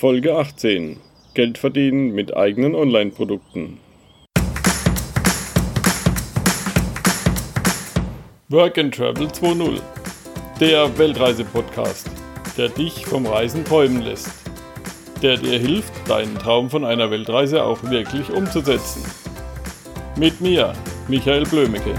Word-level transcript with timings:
Folge 0.00 0.34
18. 0.34 0.96
Geld 1.34 1.58
verdienen 1.58 2.14
mit 2.14 2.34
eigenen 2.34 2.74
Online-Produkten. 2.74 3.78
Work 8.48 8.78
and 8.78 8.94
Travel 8.94 9.26
2.0. 9.26 9.78
Der 10.58 10.96
Weltreise-Podcast, 10.96 12.08
der 12.56 12.70
dich 12.70 13.04
vom 13.04 13.26
Reisen 13.26 13.62
träumen 13.62 14.00
lässt. 14.00 14.30
Der 15.20 15.36
dir 15.36 15.58
hilft, 15.58 15.92
deinen 16.08 16.38
Traum 16.38 16.70
von 16.70 16.86
einer 16.86 17.10
Weltreise 17.10 17.62
auch 17.62 17.82
wirklich 17.90 18.30
umzusetzen. 18.30 19.04
Mit 20.16 20.40
mir, 20.40 20.72
Michael 21.08 21.44
Blömecke. 21.44 21.92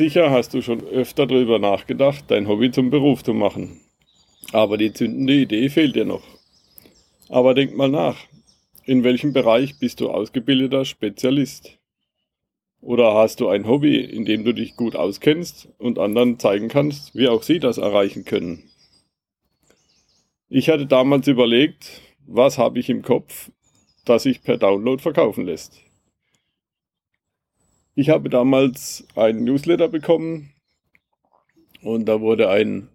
Sicher 0.00 0.30
hast 0.30 0.54
du 0.54 0.62
schon 0.62 0.82
öfter 0.82 1.26
darüber 1.26 1.58
nachgedacht, 1.58 2.24
dein 2.28 2.48
Hobby 2.48 2.70
zum 2.70 2.88
Beruf 2.88 3.22
zu 3.22 3.34
machen. 3.34 3.82
Aber 4.50 4.78
die 4.78 4.94
zündende 4.94 5.34
Idee 5.34 5.68
fehlt 5.68 5.94
dir 5.94 6.06
noch. 6.06 6.22
Aber 7.28 7.52
denk 7.52 7.76
mal 7.76 7.90
nach. 7.90 8.16
In 8.86 9.04
welchem 9.04 9.34
Bereich 9.34 9.78
bist 9.78 10.00
du 10.00 10.08
ausgebildeter 10.08 10.86
Spezialist? 10.86 11.78
Oder 12.80 13.12
hast 13.12 13.40
du 13.40 13.48
ein 13.48 13.68
Hobby, 13.68 14.00
in 14.00 14.24
dem 14.24 14.42
du 14.42 14.54
dich 14.54 14.74
gut 14.74 14.96
auskennst 14.96 15.68
und 15.76 15.98
anderen 15.98 16.38
zeigen 16.38 16.68
kannst, 16.68 17.14
wie 17.14 17.28
auch 17.28 17.42
sie 17.42 17.58
das 17.58 17.76
erreichen 17.76 18.24
können? 18.24 18.70
Ich 20.48 20.70
hatte 20.70 20.86
damals 20.86 21.28
überlegt, 21.28 22.00
was 22.26 22.56
habe 22.56 22.78
ich 22.78 22.88
im 22.88 23.02
Kopf, 23.02 23.50
das 24.06 24.22
sich 24.22 24.42
per 24.42 24.56
Download 24.56 25.02
verkaufen 25.02 25.44
lässt. 25.44 25.89
Ich 28.00 28.08
habe 28.08 28.30
damals 28.30 29.06
einen 29.14 29.44
Newsletter 29.44 29.86
bekommen 29.86 30.54
und 31.82 32.06
da 32.06 32.22
wurde 32.22 32.48
ein 32.48 32.88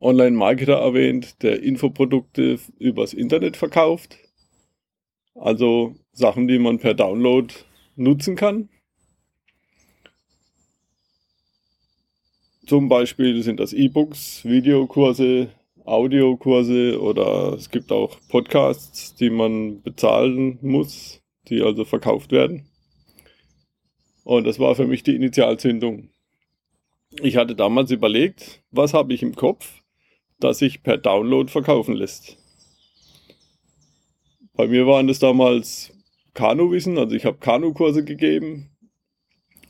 Online-Marketer 0.00 0.74
erwähnt, 0.74 1.40
der 1.44 1.62
Infoprodukte 1.62 2.58
übers 2.80 3.14
Internet 3.14 3.56
verkauft. 3.56 4.18
Also 5.36 5.94
Sachen, 6.10 6.48
die 6.48 6.58
man 6.58 6.80
per 6.80 6.94
Download 6.94 7.54
nutzen 7.94 8.34
kann. 8.34 8.68
Zum 12.66 12.88
Beispiel 12.88 13.44
sind 13.44 13.60
das 13.60 13.72
E-Books, 13.72 14.44
Videokurse, 14.44 15.50
Audiokurse 15.84 17.00
oder 17.00 17.52
es 17.52 17.70
gibt 17.70 17.92
auch 17.92 18.18
Podcasts, 18.28 19.14
die 19.14 19.30
man 19.30 19.80
bezahlen 19.82 20.58
muss, 20.60 21.22
die 21.46 21.62
also 21.62 21.84
verkauft 21.84 22.32
werden. 22.32 22.69
Und 24.30 24.46
das 24.46 24.60
war 24.60 24.76
für 24.76 24.86
mich 24.86 25.02
die 25.02 25.16
Initialzündung. 25.16 26.10
Ich 27.20 27.34
hatte 27.36 27.56
damals 27.56 27.90
überlegt, 27.90 28.62
was 28.70 28.94
habe 28.94 29.12
ich 29.12 29.24
im 29.24 29.34
Kopf, 29.34 29.82
das 30.38 30.58
sich 30.58 30.84
per 30.84 30.98
Download 30.98 31.50
verkaufen 31.50 31.96
lässt. 31.96 32.38
Bei 34.52 34.68
mir 34.68 34.86
waren 34.86 35.08
das 35.08 35.18
damals 35.18 35.92
Kanuwissen, 36.32 36.96
also 36.96 37.16
ich 37.16 37.24
habe 37.24 37.38
Kanukurse 37.38 38.04
gegeben 38.04 38.70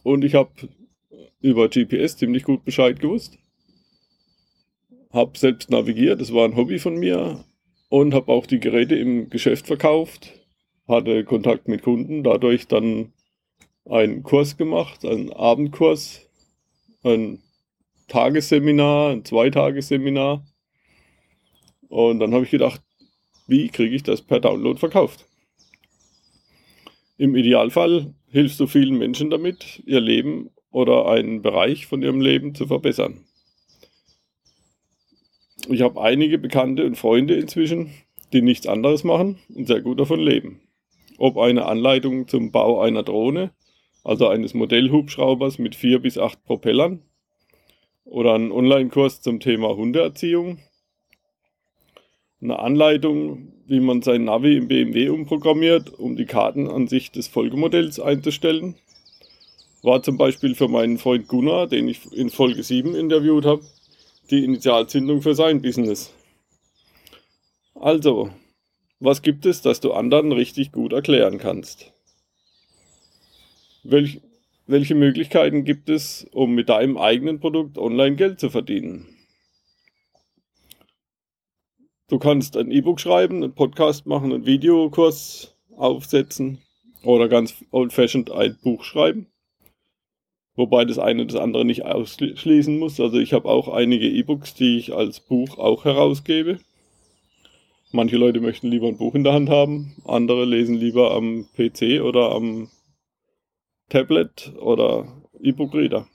und 0.02 0.26
ich 0.26 0.34
habe 0.34 0.50
über 1.40 1.70
GPS 1.70 2.18
ziemlich 2.18 2.44
gut 2.44 2.62
Bescheid 2.62 3.00
gewusst. 3.00 3.38
Habe 5.10 5.38
selbst 5.38 5.70
navigiert, 5.70 6.20
das 6.20 6.34
war 6.34 6.44
ein 6.44 6.56
Hobby 6.56 6.78
von 6.78 6.96
mir 6.96 7.46
und 7.88 8.12
habe 8.12 8.30
auch 8.30 8.44
die 8.44 8.60
Geräte 8.60 8.94
im 8.94 9.30
Geschäft 9.30 9.66
verkauft, 9.68 10.34
hatte 10.86 11.24
Kontakt 11.24 11.66
mit 11.66 11.80
Kunden, 11.80 12.22
dadurch 12.22 12.68
dann 12.68 13.14
einen 13.88 14.22
Kurs 14.22 14.56
gemacht, 14.56 15.04
einen 15.04 15.32
Abendkurs, 15.32 16.28
ein 17.02 17.42
Tagesseminar, 18.08 19.10
ein 19.10 19.24
Zweitagesseminar. 19.24 20.44
Und 21.88 22.20
dann 22.20 22.34
habe 22.34 22.44
ich 22.44 22.50
gedacht, 22.50 22.82
wie 23.46 23.68
kriege 23.68 23.94
ich 23.94 24.02
das 24.02 24.22
per 24.22 24.40
Download 24.40 24.78
verkauft? 24.78 25.26
Im 27.16 27.34
Idealfall 27.36 28.14
hilfst 28.30 28.60
du 28.60 28.66
vielen 28.66 28.96
Menschen 28.96 29.28
damit, 29.28 29.82
ihr 29.86 30.00
Leben 30.00 30.50
oder 30.70 31.06
einen 31.06 31.42
Bereich 31.42 31.86
von 31.86 32.02
ihrem 32.02 32.20
Leben 32.20 32.54
zu 32.54 32.66
verbessern. 32.66 33.24
Ich 35.68 35.82
habe 35.82 36.00
einige 36.00 36.38
Bekannte 36.38 36.86
und 36.86 36.96
Freunde 36.96 37.34
inzwischen, 37.34 37.92
die 38.32 38.42
nichts 38.42 38.66
anderes 38.66 39.04
machen 39.04 39.38
und 39.54 39.66
sehr 39.66 39.82
gut 39.82 40.00
davon 40.00 40.20
leben. 40.20 40.60
Ob 41.18 41.36
eine 41.36 41.66
Anleitung 41.66 42.28
zum 42.28 42.50
Bau 42.50 42.80
einer 42.80 43.02
Drohne 43.02 43.50
also 44.04 44.28
eines 44.28 44.54
Modellhubschraubers 44.54 45.58
mit 45.58 45.74
vier 45.74 45.98
bis 45.98 46.18
acht 46.18 46.42
Propellern 46.44 47.02
oder 48.04 48.34
einen 48.34 48.52
Online-Kurs 48.52 49.20
zum 49.20 49.40
Thema 49.40 49.76
Hundeerziehung, 49.76 50.58
eine 52.42 52.58
Anleitung, 52.58 53.52
wie 53.66 53.80
man 53.80 54.02
sein 54.02 54.24
Navi 54.24 54.56
im 54.56 54.68
BMW 54.68 55.10
umprogrammiert, 55.10 55.98
um 55.98 56.16
die 56.16 56.24
Kartenansicht 56.24 57.16
des 57.16 57.28
Folgemodells 57.28 58.00
einzustellen, 58.00 58.74
war 59.82 60.02
zum 60.02 60.16
Beispiel 60.16 60.54
für 60.54 60.68
meinen 60.68 60.98
Freund 60.98 61.28
Gunnar, 61.28 61.66
den 61.66 61.88
ich 61.88 62.12
in 62.12 62.30
Folge 62.30 62.62
7 62.62 62.94
interviewt 62.94 63.44
habe, 63.44 63.62
die 64.30 64.44
Initialzündung 64.44 65.22
für 65.22 65.34
sein 65.34 65.62
Business. 65.62 66.12
Also, 67.74 68.30
was 68.98 69.22
gibt 69.22 69.46
es, 69.46 69.62
das 69.62 69.80
du 69.80 69.92
anderen 69.92 70.32
richtig 70.32 70.72
gut 70.72 70.92
erklären 70.92 71.38
kannst? 71.38 71.92
Welch, 73.82 74.20
welche 74.66 74.94
Möglichkeiten 74.94 75.64
gibt 75.64 75.88
es, 75.88 76.26
um 76.32 76.54
mit 76.54 76.68
deinem 76.68 76.98
eigenen 76.98 77.40
Produkt 77.40 77.78
online 77.78 78.16
Geld 78.16 78.38
zu 78.38 78.50
verdienen? 78.50 79.06
Du 82.08 82.18
kannst 82.18 82.56
ein 82.56 82.70
E-Book 82.70 83.00
schreiben, 83.00 83.36
einen 83.36 83.54
Podcast 83.54 84.04
machen, 84.04 84.32
einen 84.32 84.44
Videokurs 84.44 85.56
aufsetzen 85.76 86.58
oder 87.04 87.28
ganz 87.28 87.64
old-fashioned 87.70 88.30
ein 88.30 88.58
Buch 88.62 88.84
schreiben. 88.84 89.28
Wobei 90.56 90.84
das 90.84 90.98
eine 90.98 91.24
das 91.24 91.40
andere 91.40 91.64
nicht 91.64 91.86
ausschließen 91.86 92.78
muss. 92.78 93.00
Also 93.00 93.18
ich 93.18 93.32
habe 93.32 93.48
auch 93.48 93.68
einige 93.68 94.10
E-Books, 94.10 94.54
die 94.54 94.76
ich 94.76 94.92
als 94.92 95.20
Buch 95.20 95.56
auch 95.56 95.86
herausgebe. 95.86 96.58
Manche 97.92 98.18
Leute 98.18 98.40
möchten 98.40 98.68
lieber 98.68 98.88
ein 98.88 98.98
Buch 98.98 99.14
in 99.14 99.24
der 99.24 99.32
Hand 99.32 99.48
haben, 99.48 99.96
andere 100.04 100.44
lesen 100.44 100.76
lieber 100.76 101.14
am 101.14 101.46
PC 101.56 102.02
oder 102.02 102.32
am 102.32 102.68
Tablet 103.90 104.54
oder 104.58 105.06
E-Book-Reader. 105.42 106.06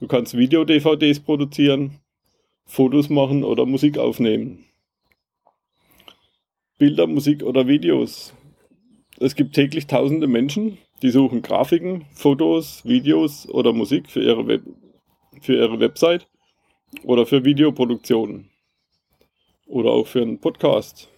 Du 0.00 0.06
kannst 0.06 0.36
Video-DVDs 0.36 1.20
produzieren, 1.20 2.00
Fotos 2.66 3.08
machen 3.08 3.44
oder 3.44 3.64
Musik 3.64 3.96
aufnehmen. 3.96 4.66
Bilder, 6.76 7.06
Musik 7.06 7.42
oder 7.42 7.68
Videos. 7.68 8.34
Es 9.20 9.36
gibt 9.36 9.54
täglich 9.54 9.86
tausende 9.86 10.26
Menschen, 10.26 10.78
die 11.02 11.10
suchen 11.10 11.42
Grafiken, 11.42 12.04
Fotos, 12.12 12.84
Videos 12.84 13.48
oder 13.48 13.72
Musik 13.72 14.10
für 14.10 14.22
ihre, 14.22 14.46
Web 14.46 14.62
für 15.40 15.54
ihre 15.54 15.78
Website 15.78 16.26
oder 17.04 17.24
für 17.24 17.44
Videoproduktionen. 17.44 18.50
Oder 19.66 19.90
auch 19.90 20.06
für 20.06 20.22
einen 20.22 20.40
Podcast. 20.40 21.08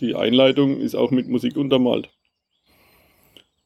Die 0.00 0.14
Einleitung 0.14 0.80
ist 0.80 0.94
auch 0.94 1.10
mit 1.10 1.28
Musik 1.28 1.56
untermalt. 1.56 2.10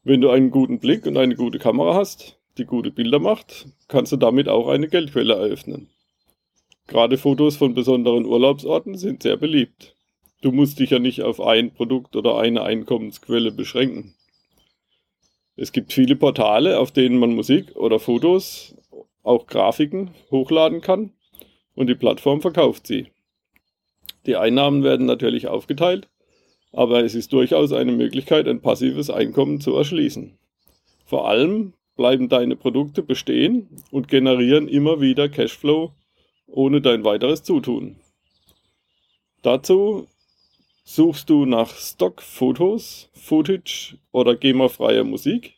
Wenn 0.03 0.19
du 0.19 0.31
einen 0.31 0.49
guten 0.49 0.79
Blick 0.79 1.05
und 1.05 1.15
eine 1.15 1.35
gute 1.35 1.59
Kamera 1.59 1.93
hast, 1.93 2.39
die 2.57 2.65
gute 2.65 2.89
Bilder 2.89 3.19
macht, 3.19 3.67
kannst 3.87 4.11
du 4.11 4.17
damit 4.17 4.49
auch 4.49 4.67
eine 4.67 4.87
Geldquelle 4.87 5.35
eröffnen. 5.35 5.89
Gerade 6.87 7.19
Fotos 7.19 7.55
von 7.55 7.75
besonderen 7.75 8.25
Urlaubsorten 8.25 8.97
sind 8.97 9.21
sehr 9.21 9.37
beliebt. 9.37 9.95
Du 10.41 10.51
musst 10.51 10.79
dich 10.79 10.89
ja 10.89 10.97
nicht 10.97 11.21
auf 11.21 11.39
ein 11.39 11.71
Produkt 11.71 12.15
oder 12.15 12.37
eine 12.39 12.63
Einkommensquelle 12.63 13.51
beschränken. 13.51 14.15
Es 15.55 15.71
gibt 15.71 15.93
viele 15.93 16.15
Portale, 16.15 16.79
auf 16.79 16.91
denen 16.91 17.19
man 17.19 17.35
Musik 17.35 17.75
oder 17.75 17.99
Fotos, 17.99 18.75
auch 19.21 19.45
Grafiken 19.45 20.15
hochladen 20.31 20.81
kann 20.81 21.11
und 21.75 21.87
die 21.87 21.95
Plattform 21.95 22.41
verkauft 22.41 22.87
sie. 22.87 23.11
Die 24.25 24.35
Einnahmen 24.35 24.83
werden 24.83 25.05
natürlich 25.05 25.47
aufgeteilt 25.47 26.09
aber 26.71 27.03
es 27.03 27.15
ist 27.15 27.33
durchaus 27.33 27.73
eine 27.73 27.91
Möglichkeit, 27.91 28.47
ein 28.47 28.61
passives 28.61 29.09
Einkommen 29.09 29.59
zu 29.59 29.75
erschließen. 29.75 30.37
Vor 31.05 31.27
allem 31.27 31.73
bleiben 31.95 32.29
deine 32.29 32.55
Produkte 32.55 33.03
bestehen 33.03 33.67
und 33.91 34.07
generieren 34.07 34.67
immer 34.67 35.01
wieder 35.01 35.29
Cashflow 35.29 35.91
ohne 36.47 36.81
dein 36.81 37.03
weiteres 37.03 37.43
Zutun. 37.43 37.97
Dazu 39.41 40.07
suchst 40.83 41.29
du 41.29 41.45
nach 41.45 41.75
Stockfotos, 41.75 43.09
Footage 43.13 43.97
oder 44.11 44.35
GEMA-freier 44.35 45.03
Musik 45.03 45.55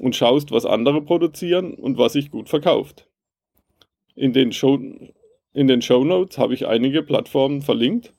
und 0.00 0.16
schaust, 0.16 0.50
was 0.50 0.66
andere 0.66 1.02
produzieren 1.02 1.74
und 1.74 1.98
was 1.98 2.14
sich 2.14 2.30
gut 2.30 2.48
verkauft. 2.48 3.08
In 4.14 4.32
den 4.32 4.52
Show, 4.52 4.78
in 5.52 5.68
den 5.68 5.82
Show 5.82 6.04
Notes 6.04 6.38
habe 6.38 6.54
ich 6.54 6.66
einige 6.66 7.02
Plattformen 7.02 7.62
verlinkt 7.62 8.12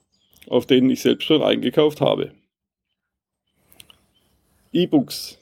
auf 0.48 0.66
denen 0.66 0.90
ich 0.90 1.02
selbst 1.02 1.26
schon 1.26 1.42
eingekauft 1.42 2.02
habe. 2.02 2.32
E-Books. 4.72 5.40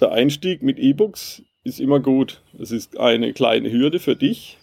Der 0.00 0.12
Einstieg 0.12 0.62
mit 0.62 0.78
E-Books 0.78 1.42
ist 1.64 1.80
immer 1.80 2.00
gut. 2.00 2.42
Es 2.58 2.70
ist 2.70 2.98
eine 2.98 3.32
kleine 3.32 3.70
Hürde 3.70 4.00
für 4.00 4.16
dich 4.16 4.58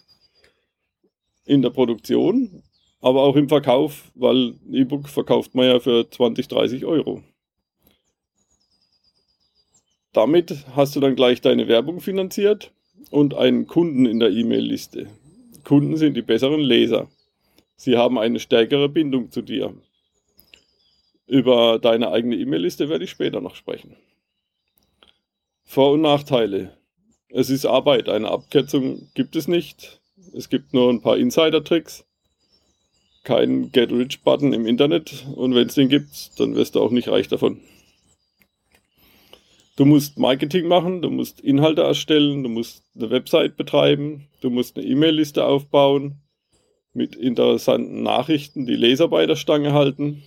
in 1.45 1.61
der 1.61 1.69
Produktion, 1.69 2.63
aber 3.01 3.23
auch 3.23 3.35
im 3.35 3.49
Verkauf, 3.49 4.11
weil 4.15 4.55
ein 4.67 4.73
E-Book 4.73 5.07
verkauft 5.07 5.55
man 5.55 5.65
ja 5.65 5.79
für 5.79 6.09
20, 6.09 6.47
30 6.47 6.85
Euro. 6.85 7.23
Damit 10.13 10.65
hast 10.75 10.95
du 10.95 10.99
dann 10.99 11.15
gleich 11.15 11.39
deine 11.39 11.67
Werbung 11.67 12.01
finanziert 12.01 12.73
und 13.11 13.35
einen 13.35 13.67
Kunden 13.67 14.05
in 14.05 14.19
der 14.19 14.31
E-Mail-Liste. 14.31 15.07
Kunden 15.63 15.97
sind 15.97 16.15
die 16.15 16.21
besseren 16.21 16.61
Leser. 16.61 17.07
Sie 17.79 17.95
haben 17.95 18.19
eine 18.19 18.41
stärkere 18.41 18.89
Bindung 18.89 19.31
zu 19.31 19.41
dir. 19.41 19.73
Über 21.27 21.79
deine 21.79 22.11
eigene 22.11 22.35
E-Mail-Liste 22.35 22.89
werde 22.89 23.05
ich 23.05 23.09
später 23.09 23.39
noch 23.39 23.55
sprechen. 23.55 23.95
Vor- 25.63 25.93
und 25.93 26.01
Nachteile. 26.01 26.77
Es 27.29 27.49
ist 27.49 27.65
Arbeit. 27.65 28.09
Eine 28.09 28.31
Abkürzung 28.31 29.07
gibt 29.13 29.37
es 29.37 29.47
nicht. 29.47 30.01
Es 30.33 30.49
gibt 30.49 30.73
nur 30.73 30.89
ein 30.89 30.99
paar 30.99 31.15
Insider-Tricks. 31.15 32.05
Kein 33.23 33.71
Get-Rich-Button 33.71 34.51
im 34.51 34.65
Internet. 34.65 35.25
Und 35.33 35.55
wenn 35.55 35.67
es 35.67 35.75
den 35.75 35.87
gibt, 35.87 36.37
dann 36.37 36.55
wirst 36.55 36.75
du 36.75 36.81
auch 36.81 36.91
nicht 36.91 37.07
reich 37.07 37.29
davon. 37.29 37.61
Du 39.77 39.85
musst 39.85 40.19
Marketing 40.19 40.67
machen, 40.67 41.01
du 41.01 41.09
musst 41.09 41.39
Inhalte 41.39 41.83
erstellen, 41.83 42.43
du 42.43 42.49
musst 42.49 42.83
eine 42.93 43.09
Website 43.09 43.55
betreiben, 43.55 44.27
du 44.41 44.49
musst 44.49 44.77
eine 44.77 44.85
E-Mail-Liste 44.85 45.45
aufbauen, 45.45 46.19
mit 46.99 47.15
interessanten 47.15 48.03
Nachrichten 48.03 48.65
die 48.65 48.75
Leser 48.75 49.07
bei 49.07 49.25
der 49.25 49.37
Stange 49.37 49.71
halten. 49.71 50.21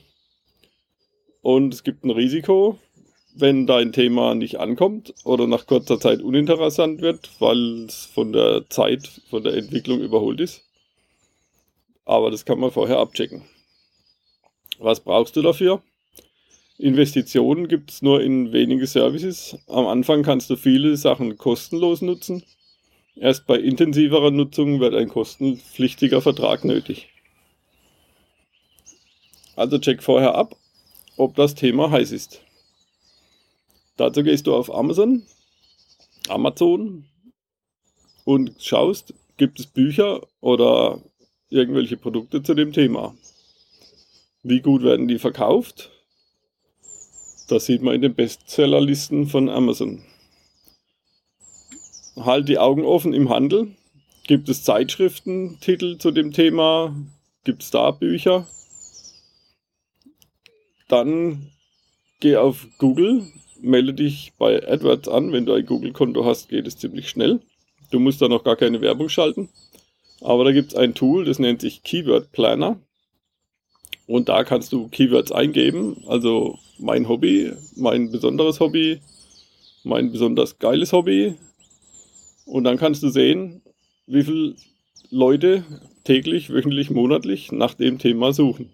Und 1.43 1.75
es 1.75 1.85
gibt 1.85 2.03
ein 2.03 2.11
Risiko, 2.11 2.79
wenn 3.35 3.67
dein 3.67 3.93
Thema 3.93 4.35
nicht 4.35 4.59
ankommt 4.59 5.13
oder 5.25 5.47
nach 5.47 5.67
kurzer 5.67 6.01
Zeit 6.01 6.23
uninteressant 6.23 7.03
wird, 7.03 7.29
weil 7.41 7.85
es 7.85 8.07
von 8.07 8.33
der 8.33 8.71
Zeit, 8.71 9.21
von 9.29 9.43
der 9.43 9.53
Entwicklung 9.53 10.01
überholt 10.01 10.41
ist. 10.41 10.63
Aber 12.07 12.31
das 12.31 12.47
kann 12.47 12.59
man 12.59 12.71
vorher 12.71 12.99
abchecken. 13.01 13.43
Was 14.79 15.01
brauchst 15.01 15.37
du 15.37 15.43
dafür? 15.43 15.83
Investitionen 16.79 17.69
gibt 17.69 17.91
es 17.91 18.01
nur 18.01 18.23
in 18.23 18.55
wenige 18.55 18.87
Services. 18.87 19.59
Am 19.69 19.87
Anfang 19.87 20.23
kannst 20.23 20.49
du 20.49 20.57
viele 20.57 20.97
Sachen 20.97 21.37
kostenlos 21.37 22.01
nutzen. 22.01 22.43
Erst 23.15 23.47
bei 23.47 23.57
intensiverer 23.57 24.31
Nutzung 24.31 24.81
wird 24.81 24.95
ein 24.95 25.09
kostenpflichtiger 25.09 26.23
Vertrag 26.23 26.65
nötig. 26.65 27.09
Also 29.55 29.79
check 29.79 30.03
vorher 30.03 30.35
ab, 30.35 30.57
ob 31.17 31.35
das 31.35 31.55
Thema 31.55 31.91
heiß 31.91 32.11
ist. 32.11 32.41
Dazu 33.99 34.23
gehst 34.23 34.47
du 34.47 34.55
auf 34.55 34.75
Amazon, 34.75 35.23
Amazon 36.29 37.05
und 38.25 38.55
schaust, 38.59 39.13
gibt 39.37 39.61
es 39.61 39.67
Bücher 39.67 40.27
oder 40.41 41.03
irgendwelche 41.51 41.99
Produkte 41.99 42.43
zu 42.43 42.55
dem 42.55 42.73
Thema. 42.73 43.15
Wie 44.43 44.61
gut 44.61 44.83
werden 44.83 45.07
die 45.07 45.19
verkauft? 45.19 45.91
Das 47.49 47.67
sieht 47.67 47.83
man 47.83 47.95
in 47.95 48.01
den 48.01 48.15
Bestsellerlisten 48.15 49.27
von 49.27 49.51
Amazon 49.51 50.03
halt 52.17 52.49
die 52.49 52.59
Augen 52.59 52.85
offen 52.85 53.13
im 53.13 53.29
Handel. 53.29 53.69
Gibt 54.27 54.49
es 54.49 54.65
Zeitschriften, 54.65 55.59
Titel 55.61 55.99
zu 55.99 56.11
dem 56.11 56.33
Thema? 56.33 56.95
Gibt 57.45 57.63
es 57.63 57.71
da 57.71 57.91
Bücher? 57.91 58.47
Dann 60.89 61.51
geh 62.21 62.37
auf 62.37 62.67
Google, 62.79 63.27
melde 63.61 63.95
dich 63.95 64.33
bei 64.39 64.67
AdWords 64.67 65.09
an. 65.09 65.33
Wenn 65.33 65.47
du 65.47 65.53
ein 65.53 65.67
Google-Konto 65.67 66.25
hast, 66.25 66.49
geht 66.49 66.67
es 66.67 66.77
ziemlich 66.77 67.09
schnell. 67.09 67.41
Du 67.91 67.99
musst 67.99 68.23
da 68.23 68.29
noch 68.29 68.45
gar 68.45 68.57
keine 68.57 68.81
Werbung 68.81 69.09
schalten. 69.09 69.49
Aber 70.21 70.45
da 70.45 70.53
gibt 70.53 70.73
es 70.73 70.79
ein 70.79 70.95
Tool, 70.95 71.25
das 71.25 71.39
nennt 71.39 71.61
sich 71.61 71.83
Keyword 71.83 72.31
Planner. 72.31 72.79
Und 74.07 74.29
da 74.29 74.45
kannst 74.45 74.73
du 74.73 74.89
Keywords 74.89 75.33
eingeben. 75.33 76.05
Also 76.07 76.59
mein 76.79 77.09
Hobby, 77.09 77.53
mein 77.77 78.11
besonderes 78.11 78.61
Hobby, 78.61 79.01
mein 79.85 80.13
besonders 80.13 80.59
geiles 80.59 80.93
Hobby, 80.93 81.35
und 82.45 82.65
dann 82.65 82.77
kannst 82.77 83.03
du 83.03 83.09
sehen, 83.09 83.63
wie 84.07 84.25
viele 84.25 84.57
Leute 85.11 85.65
täglich, 86.05 86.51
wöchentlich, 86.51 86.91
monatlich 86.91 87.53
nach 87.53 87.75
dem 87.75 87.99
Thema 87.99 88.33
suchen. 88.33 88.71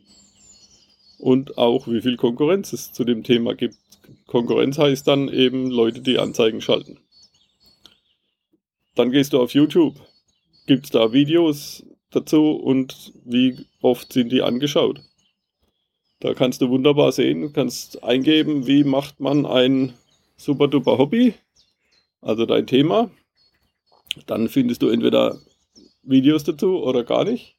Und 1.19 1.59
auch 1.59 1.89
wie 1.89 2.01
viel 2.01 2.17
Konkurrenz 2.17 2.73
es 2.73 2.93
zu 2.93 3.05
dem 3.05 3.25
Thema 3.25 3.55
gibt. 3.55 3.77
Konkurrenz 4.27 4.79
heißt 4.79 5.07
dann 5.07 5.29
eben 5.29 5.69
Leute, 5.71 6.01
die 6.01 6.19
Anzeigen 6.19 6.61
schalten. 6.61 6.99
Dann 8.95 9.11
gehst 9.11 9.33
du 9.33 9.41
auf 9.41 9.53
YouTube. 9.53 9.97
Gibt 10.67 10.87
es 10.87 10.91
da 10.91 11.13
Videos 11.13 11.85
dazu 12.11 12.53
und 12.53 13.13
wie 13.25 13.67
oft 13.81 14.13
sind 14.13 14.31
die 14.31 14.43
angeschaut? 14.43 15.01
Da 16.21 16.35
kannst 16.35 16.61
du 16.61 16.69
wunderbar 16.69 17.13
sehen, 17.13 17.53
kannst 17.53 18.03
eingeben, 18.03 18.67
wie 18.67 18.83
macht 18.83 19.21
man 19.21 19.47
ein 19.47 19.95
super 20.37 20.67
duper 20.67 20.99
Hobby, 20.99 21.35
also 22.21 22.45
dein 22.45 22.67
Thema, 22.67 23.11
dann 24.27 24.49
findest 24.49 24.83
du 24.83 24.89
entweder 24.89 25.39
Videos 26.03 26.45
dazu 26.45 26.83
oder 26.83 27.05
gar 27.05 27.25
nicht. 27.25 27.57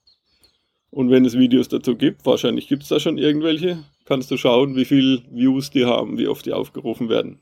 Und 0.91 1.11
wenn 1.11 1.25
es 1.25 1.37
Videos 1.37 1.67
dazu 1.67 1.95
gibt, 1.95 2.25
wahrscheinlich 2.25 2.67
gibt 2.67 2.83
es 2.83 2.89
da 2.89 2.99
schon 2.99 3.17
irgendwelche, 3.17 3.83
kannst 4.05 4.31
du 4.31 4.37
schauen, 4.37 4.75
wie 4.75 4.85
viele 4.85 5.21
Views 5.29 5.69
die 5.69 5.85
haben, 5.85 6.17
wie 6.17 6.27
oft 6.27 6.45
die 6.45 6.53
aufgerufen 6.53 7.09
werden. 7.09 7.39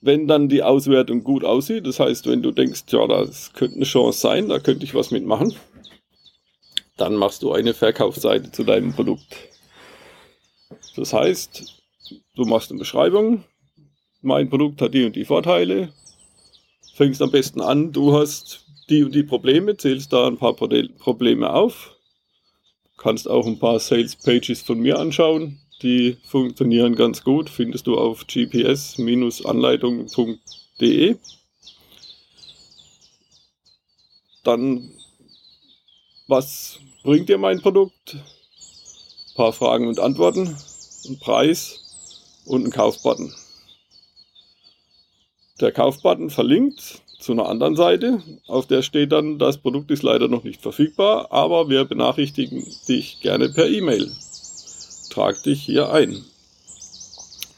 Wenn 0.00 0.26
dann 0.26 0.48
die 0.48 0.62
Auswertung 0.62 1.24
gut 1.24 1.44
aussieht, 1.44 1.86
das 1.86 2.00
heißt, 2.00 2.26
wenn 2.26 2.42
du 2.42 2.52
denkst, 2.52 2.84
ja, 2.88 3.06
das 3.06 3.52
könnte 3.52 3.76
eine 3.76 3.84
Chance 3.84 4.18
sein, 4.18 4.48
da 4.48 4.58
könnte 4.58 4.84
ich 4.84 4.94
was 4.94 5.10
mitmachen, 5.10 5.54
dann 6.96 7.16
machst 7.16 7.42
du 7.42 7.52
eine 7.52 7.74
Verkaufsseite 7.74 8.50
zu 8.50 8.64
deinem 8.64 8.94
Produkt. 8.94 9.36
Das 10.96 11.12
heißt, 11.12 11.82
du 12.34 12.44
machst 12.44 12.70
eine 12.70 12.78
Beschreibung, 12.78 13.44
mein 14.22 14.50
Produkt 14.50 14.82
hat 14.82 14.94
die 14.94 15.04
und 15.04 15.16
die 15.16 15.24
Vorteile, 15.24 15.92
fängst 16.94 17.22
am 17.22 17.30
besten 17.30 17.60
an, 17.60 17.92
du 17.92 18.14
hast 18.14 18.66
die 18.88 19.04
und 19.04 19.14
die 19.14 19.22
Probleme, 19.22 19.76
zählst 19.76 20.12
da 20.12 20.26
ein 20.26 20.38
paar 20.38 20.54
Probleme 20.54 21.52
auf, 21.52 21.94
kannst 22.96 23.30
auch 23.30 23.46
ein 23.46 23.58
paar 23.58 23.78
Sales 23.78 24.16
Pages 24.16 24.62
von 24.62 24.80
mir 24.80 24.98
anschauen, 24.98 25.60
die 25.82 26.16
funktionieren 26.26 26.94
ganz 26.94 27.24
gut, 27.24 27.48
findest 27.48 27.86
du 27.86 27.96
auf 27.96 28.26
gps-anleitung.de. 28.26 31.16
Dann, 34.44 34.90
was 36.26 36.80
bringt 37.02 37.28
dir 37.28 37.36
mein 37.38 37.60
Produkt? 37.60 38.14
Ein 38.14 38.22
paar 39.36 39.54
Fragen 39.54 39.88
und 39.88 40.00
Antworten, 40.00 40.56
ein 41.08 41.18
Preis 41.18 42.42
und 42.44 42.66
ein 42.66 42.70
Kaufbutton. 42.70 43.34
Der 45.60 45.72
Kaufbutton 45.72 46.30
verlinkt 46.30 47.02
zu 47.18 47.32
einer 47.32 47.48
anderen 47.48 47.76
Seite, 47.76 48.22
auf 48.46 48.66
der 48.66 48.80
steht 48.80 49.12
dann, 49.12 49.38
das 49.38 49.58
Produkt 49.58 49.90
ist 49.90 50.02
leider 50.02 50.26
noch 50.26 50.42
nicht 50.42 50.62
verfügbar, 50.62 51.30
aber 51.30 51.68
wir 51.68 51.84
benachrichtigen 51.84 52.64
dich 52.88 53.20
gerne 53.20 53.50
per 53.50 53.68
E-Mail. 53.68 54.10
Trag 55.10 55.42
dich 55.42 55.60
hier 55.60 55.92
ein. 55.92 56.24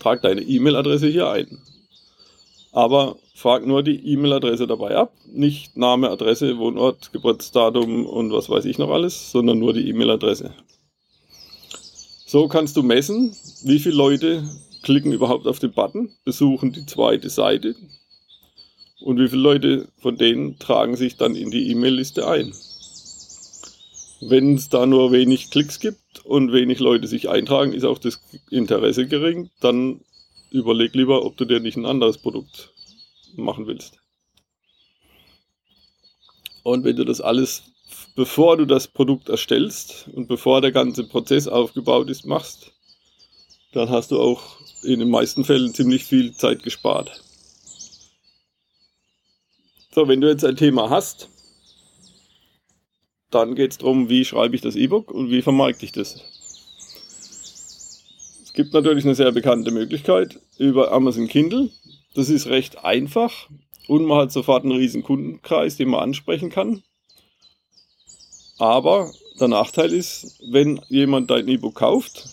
Trag 0.00 0.20
deine 0.22 0.40
E-Mail-Adresse 0.40 1.06
hier 1.06 1.30
ein. 1.30 1.62
Aber 2.72 3.16
frag 3.36 3.66
nur 3.66 3.84
die 3.84 4.12
E-Mail-Adresse 4.12 4.66
dabei 4.66 4.96
ab, 4.96 5.12
nicht 5.26 5.76
Name, 5.76 6.10
Adresse, 6.10 6.58
Wohnort, 6.58 7.12
Geburtsdatum 7.12 8.06
und 8.06 8.32
was 8.32 8.50
weiß 8.50 8.64
ich 8.64 8.78
noch 8.78 8.90
alles, 8.90 9.30
sondern 9.30 9.60
nur 9.60 9.74
die 9.74 9.88
E-Mail-Adresse. 9.88 10.52
So 12.26 12.48
kannst 12.48 12.76
du 12.76 12.82
messen, 12.82 13.36
wie 13.62 13.78
viele 13.78 13.94
Leute 13.94 14.42
klicken 14.82 15.12
überhaupt 15.12 15.46
auf 15.46 15.58
den 15.58 15.72
Button, 15.72 16.10
besuchen 16.24 16.72
die 16.72 16.86
zweite 16.86 17.30
Seite 17.30 17.74
und 19.00 19.18
wie 19.18 19.28
viele 19.28 19.42
Leute 19.42 19.88
von 19.98 20.16
denen 20.16 20.58
tragen 20.58 20.96
sich 20.96 21.16
dann 21.16 21.34
in 21.34 21.50
die 21.50 21.70
E-Mail-Liste 21.70 22.26
ein. 22.26 22.52
Wenn 24.20 24.54
es 24.54 24.68
da 24.68 24.86
nur 24.86 25.10
wenig 25.10 25.50
Klicks 25.50 25.80
gibt 25.80 26.24
und 26.24 26.52
wenig 26.52 26.78
Leute 26.78 27.08
sich 27.08 27.28
eintragen, 27.28 27.72
ist 27.72 27.84
auch 27.84 27.98
das 27.98 28.20
Interesse 28.50 29.08
gering, 29.08 29.50
dann 29.60 30.00
überleg 30.50 30.94
lieber, 30.94 31.24
ob 31.24 31.36
du 31.36 31.44
dir 31.44 31.58
nicht 31.58 31.76
ein 31.76 31.86
anderes 31.86 32.18
Produkt 32.18 32.70
machen 33.34 33.66
willst. 33.66 33.98
Und 36.62 36.84
wenn 36.84 36.94
du 36.94 37.04
das 37.04 37.20
alles, 37.20 37.64
bevor 38.14 38.56
du 38.56 38.66
das 38.66 38.86
Produkt 38.86 39.28
erstellst 39.28 40.08
und 40.12 40.28
bevor 40.28 40.60
der 40.60 40.70
ganze 40.70 41.04
Prozess 41.04 41.48
aufgebaut 41.48 42.08
ist, 42.08 42.24
machst, 42.24 42.72
dann 43.72 43.90
hast 43.90 44.10
du 44.10 44.20
auch 44.20 44.42
in 44.82 45.00
den 45.00 45.10
meisten 45.10 45.44
Fällen 45.44 45.74
ziemlich 45.74 46.04
viel 46.04 46.34
Zeit 46.34 46.62
gespart. 46.62 47.22
So, 49.94 50.08
wenn 50.08 50.20
du 50.20 50.28
jetzt 50.28 50.44
ein 50.44 50.56
Thema 50.56 50.90
hast, 50.90 51.28
dann 53.30 53.54
geht 53.54 53.72
es 53.72 53.78
darum, 53.78 54.08
wie 54.08 54.24
schreibe 54.24 54.54
ich 54.54 54.60
das 54.60 54.76
E-Book 54.76 55.10
und 55.10 55.30
wie 55.30 55.42
vermarkte 55.42 55.84
ich 55.84 55.92
das. 55.92 56.20
Es 58.44 58.52
gibt 58.52 58.74
natürlich 58.74 59.04
eine 59.04 59.14
sehr 59.14 59.32
bekannte 59.32 59.70
Möglichkeit 59.70 60.38
über 60.58 60.92
Amazon 60.92 61.28
Kindle. 61.28 61.70
Das 62.14 62.28
ist 62.28 62.46
recht 62.48 62.84
einfach 62.84 63.48
und 63.88 64.04
man 64.04 64.18
hat 64.18 64.32
sofort 64.32 64.64
einen 64.64 64.76
riesen 64.76 65.02
Kundenkreis, 65.02 65.76
den 65.76 65.88
man 65.88 66.00
ansprechen 66.00 66.50
kann. 66.50 66.82
Aber 68.58 69.10
der 69.40 69.48
Nachteil 69.48 69.92
ist, 69.92 70.38
wenn 70.50 70.80
jemand 70.88 71.30
dein 71.30 71.48
E-Book 71.48 71.76
kauft, 71.76 72.28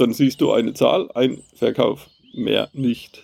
dann 0.00 0.12
siehst 0.12 0.40
du 0.40 0.52
eine 0.52 0.74
Zahl, 0.74 1.10
ein 1.14 1.42
Verkauf, 1.54 2.08
mehr 2.32 2.70
nicht. 2.72 3.22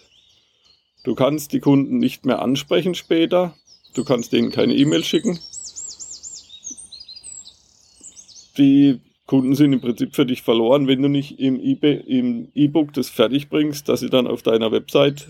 Du 1.04 1.14
kannst 1.14 1.52
die 1.52 1.60
Kunden 1.60 1.98
nicht 1.98 2.26
mehr 2.26 2.42
ansprechen 2.42 2.94
später, 2.94 3.54
du 3.94 4.04
kannst 4.04 4.32
denen 4.32 4.50
keine 4.50 4.74
E-Mail 4.74 5.04
schicken. 5.04 5.38
Die 8.58 9.00
Kunden 9.26 9.54
sind 9.54 9.72
im 9.72 9.80
Prinzip 9.80 10.14
für 10.14 10.26
dich 10.26 10.42
verloren, 10.42 10.86
wenn 10.88 11.02
du 11.02 11.08
nicht 11.08 11.38
im 11.38 11.60
E-Book 12.54 12.92
das 12.92 13.08
fertig 13.08 13.48
bringst, 13.48 13.88
dass 13.88 14.00
sie 14.00 14.10
dann 14.10 14.26
auf 14.26 14.42
deiner 14.42 14.72
Website 14.72 15.26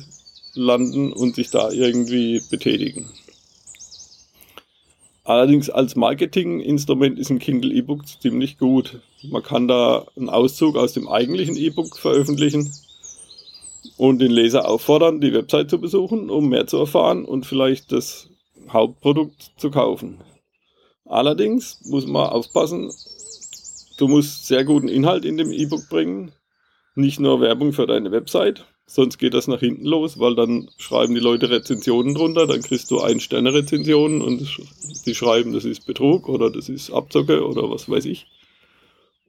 landen 0.55 1.13
und 1.13 1.35
sich 1.35 1.51
da 1.51 1.71
irgendwie 1.71 2.41
betätigen. 2.51 3.09
Allerdings 5.27 5.69
als 5.71 5.97
Marketinginstrument 5.97 7.19
ist 7.19 7.31
ein 7.31 7.41
Kindle 7.41 7.75
E-Book 7.75 8.07
ziemlich 8.07 8.59
gut. 8.59 9.01
Man 9.25 9.43
kann 9.43 9.67
da 9.67 10.07
einen 10.17 10.29
Auszug 10.29 10.77
aus 10.77 10.93
dem 10.93 11.09
eigentlichen 11.09 11.57
E-Book 11.57 11.99
veröffentlichen 11.99 12.73
und 13.97 14.21
den 14.21 14.31
Leser 14.31 14.69
auffordern, 14.69 15.21
die 15.21 15.35
Website 15.35 15.69
zu 15.69 15.81
besuchen, 15.81 16.31
um 16.31 16.49
mehr 16.49 16.69
zu 16.69 16.77
erfahren 16.77 17.25
und 17.25 17.45
vielleicht 17.45 17.91
das 17.91 18.31
Hauptprodukt 18.69 19.51
zu 19.57 19.73
kaufen. 19.73 20.21
Allerdings 21.05 21.81
muss 21.87 22.07
man 22.07 22.29
aufpassen, 22.29 22.93
du 23.99 24.07
musst 24.07 24.47
sehr 24.47 24.65
guten 24.65 24.87
Inhalt 24.87 25.25
in 25.25 25.39
dem 25.39 25.51
E-Book 25.51 25.89
bringen, 25.89 26.31
nicht 26.95 27.19
nur 27.19 27.41
Werbung 27.41 27.73
für 27.73 27.89
deine 27.89 28.13
Website, 28.13 28.65
Sonst 28.89 29.19
geht 29.19 29.35
das 29.35 29.49
nach 29.49 29.61
hinten 29.61 29.85
los, 29.85 30.19
weil 30.21 30.37
dann 30.37 30.71
schreiben 30.79 31.15
die 31.15 31.21
Leute 31.21 31.51
Rezensionen 31.51 32.15
drunter, 32.15 32.47
dann 32.47 32.63
kriegst 32.63 32.91
du 32.91 33.01
Ein-Sterne-Rezensionen 33.01 34.23
und 34.23 34.47
die 35.05 35.15
schreiben, 35.15 35.53
das 35.53 35.65
ist 35.65 35.87
Betrug 35.87 36.29
oder 36.29 36.51
das 36.51 36.69
ist 36.69 36.91
Abzocke 36.91 37.45
oder 37.45 37.69
was 37.69 37.91
weiß 37.91 38.05
ich. 38.05 38.29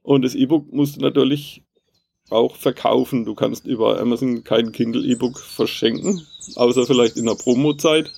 Und 0.02 0.22
das 0.22 0.36
E-Book 0.36 0.72
musst 0.72 0.96
du 0.96 1.00
natürlich 1.00 1.62
auch 2.30 2.56
verkaufen. 2.56 3.24
Du 3.24 3.34
kannst 3.34 3.66
über 3.66 4.00
Amazon 4.00 4.44
kein 4.44 4.72
Kindle 4.72 5.04
E-Book 5.04 5.40
verschenken, 5.40 6.26
außer 6.54 6.86
vielleicht 6.86 7.16
in 7.16 7.26
der 7.26 7.34
Promo-Zeit. 7.34 8.12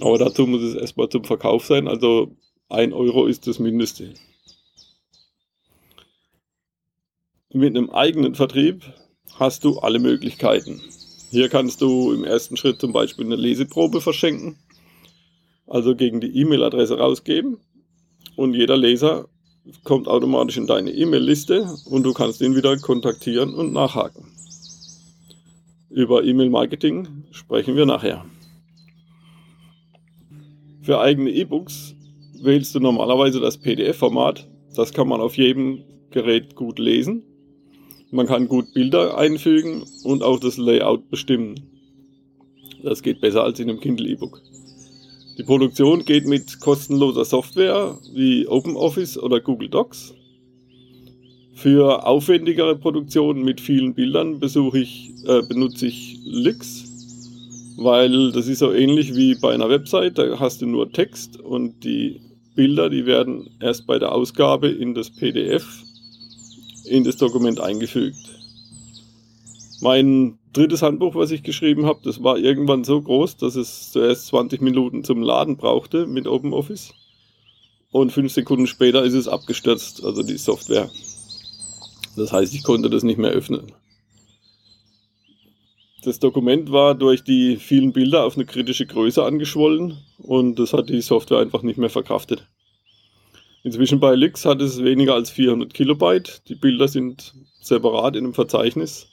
Aber 0.00 0.18
dazu 0.18 0.46
muss 0.46 0.62
es 0.62 0.74
erstmal 0.74 1.08
zum 1.08 1.24
Verkauf 1.24 1.66
sein. 1.66 1.88
Also 1.88 2.34
ein 2.68 2.92
Euro 2.92 3.26
ist 3.26 3.46
das 3.46 3.58
Mindeste. 3.58 4.14
Mit 7.52 7.76
einem 7.76 7.90
eigenen 7.90 8.34
Vertrieb 8.34 8.82
hast 9.34 9.64
du 9.64 9.78
alle 9.78 9.98
Möglichkeiten. 9.98 10.80
Hier 11.30 11.48
kannst 11.48 11.80
du 11.80 12.12
im 12.12 12.24
ersten 12.24 12.56
Schritt 12.56 12.80
zum 12.80 12.92
Beispiel 12.92 13.26
eine 13.26 13.36
Leseprobe 13.36 14.00
verschenken, 14.00 14.56
also 15.66 15.94
gegen 15.94 16.20
die 16.20 16.38
E-Mail-Adresse 16.40 16.98
rausgeben 16.98 17.58
und 18.36 18.54
jeder 18.54 18.76
Leser 18.76 19.28
kommt 19.84 20.08
automatisch 20.08 20.56
in 20.56 20.66
deine 20.66 20.90
E-Mail-Liste 20.90 21.68
und 21.84 22.04
du 22.04 22.14
kannst 22.14 22.40
ihn 22.40 22.56
wieder 22.56 22.76
kontaktieren 22.78 23.54
und 23.54 23.72
nachhaken. 23.72 24.32
Über 25.90 26.24
E-Mail-Marketing 26.24 27.24
sprechen 27.30 27.76
wir 27.76 27.84
nachher. 27.84 28.24
Für 30.82 31.00
eigene 31.00 31.30
E-Books 31.30 31.94
wählst 32.40 32.74
du 32.74 32.80
normalerweise 32.80 33.40
das 33.40 33.58
PDF-Format. 33.58 34.48
Das 34.74 34.92
kann 34.92 35.08
man 35.08 35.20
auf 35.20 35.36
jedem 35.36 35.84
Gerät 36.10 36.54
gut 36.54 36.78
lesen 36.78 37.24
man 38.10 38.26
kann 38.26 38.48
gut 38.48 38.72
Bilder 38.72 39.18
einfügen 39.18 39.84
und 40.04 40.22
auch 40.22 40.40
das 40.40 40.56
Layout 40.56 41.10
bestimmen. 41.10 41.60
Das 42.82 43.02
geht 43.02 43.20
besser 43.20 43.42
als 43.42 43.60
in 43.60 43.68
einem 43.68 43.80
Kindle 43.80 44.08
E-Book. 44.08 44.40
Die 45.36 45.42
Produktion 45.44 46.04
geht 46.04 46.26
mit 46.26 46.60
kostenloser 46.60 47.24
Software 47.24 47.98
wie 48.14 48.46
OpenOffice 48.48 49.18
oder 49.18 49.40
Google 49.40 49.68
Docs. 49.68 50.14
Für 51.54 52.06
aufwendigere 52.06 52.76
Produktionen 52.76 53.44
mit 53.44 53.60
vielen 53.60 53.94
Bildern 53.94 54.40
ich, 54.42 55.10
äh, 55.26 55.42
benutze 55.42 55.86
ich 55.86 56.18
Lix, 56.24 57.74
weil 57.76 58.32
das 58.32 58.46
ist 58.48 58.60
so 58.60 58.72
ähnlich 58.72 59.14
wie 59.14 59.34
bei 59.34 59.52
einer 59.52 59.68
Website. 59.68 60.18
Da 60.18 60.38
hast 60.38 60.62
du 60.62 60.66
nur 60.66 60.92
Text 60.92 61.38
und 61.40 61.84
die 61.84 62.20
Bilder, 62.54 62.90
die 62.90 63.06
werden 63.06 63.50
erst 63.60 63.86
bei 63.86 63.98
der 63.98 64.12
Ausgabe 64.12 64.68
in 64.68 64.94
das 64.94 65.10
PDF 65.10 65.84
in 66.88 67.04
das 67.04 67.16
Dokument 67.16 67.60
eingefügt. 67.60 68.18
Mein 69.80 70.38
drittes 70.52 70.82
Handbuch, 70.82 71.14
was 71.14 71.30
ich 71.30 71.42
geschrieben 71.42 71.86
habe, 71.86 72.00
das 72.02 72.22
war 72.22 72.38
irgendwann 72.38 72.84
so 72.84 73.00
groß, 73.00 73.36
dass 73.36 73.54
es 73.54 73.92
zuerst 73.92 74.26
20 74.26 74.60
Minuten 74.60 75.04
zum 75.04 75.22
Laden 75.22 75.56
brauchte 75.56 76.06
mit 76.06 76.26
OpenOffice. 76.26 76.92
Und 77.90 78.12
fünf 78.12 78.32
Sekunden 78.32 78.66
später 78.66 79.04
ist 79.04 79.14
es 79.14 79.28
abgestürzt, 79.28 80.04
also 80.04 80.22
die 80.22 80.36
Software. 80.36 80.90
Das 82.16 82.32
heißt, 82.32 82.54
ich 82.54 82.64
konnte 82.64 82.90
das 82.90 83.02
nicht 83.02 83.18
mehr 83.18 83.30
öffnen. 83.30 83.72
Das 86.02 86.18
Dokument 86.18 86.70
war 86.70 86.94
durch 86.94 87.24
die 87.24 87.56
vielen 87.56 87.92
Bilder 87.92 88.24
auf 88.24 88.36
eine 88.36 88.46
kritische 88.46 88.86
Größe 88.86 89.24
angeschwollen 89.24 89.98
und 90.18 90.58
das 90.58 90.72
hat 90.72 90.88
die 90.88 91.00
Software 91.00 91.38
einfach 91.38 91.62
nicht 91.62 91.78
mehr 91.78 91.90
verkraftet. 91.90 92.46
Inzwischen 93.64 94.00
bei 94.00 94.14
Lix 94.14 94.44
hat 94.44 94.60
es 94.60 94.82
weniger 94.82 95.14
als 95.14 95.30
400 95.30 95.74
Kilobyte. 95.74 96.42
Die 96.48 96.54
Bilder 96.54 96.88
sind 96.88 97.34
separat 97.60 98.16
in 98.16 98.24
einem 98.24 98.34
Verzeichnis 98.34 99.08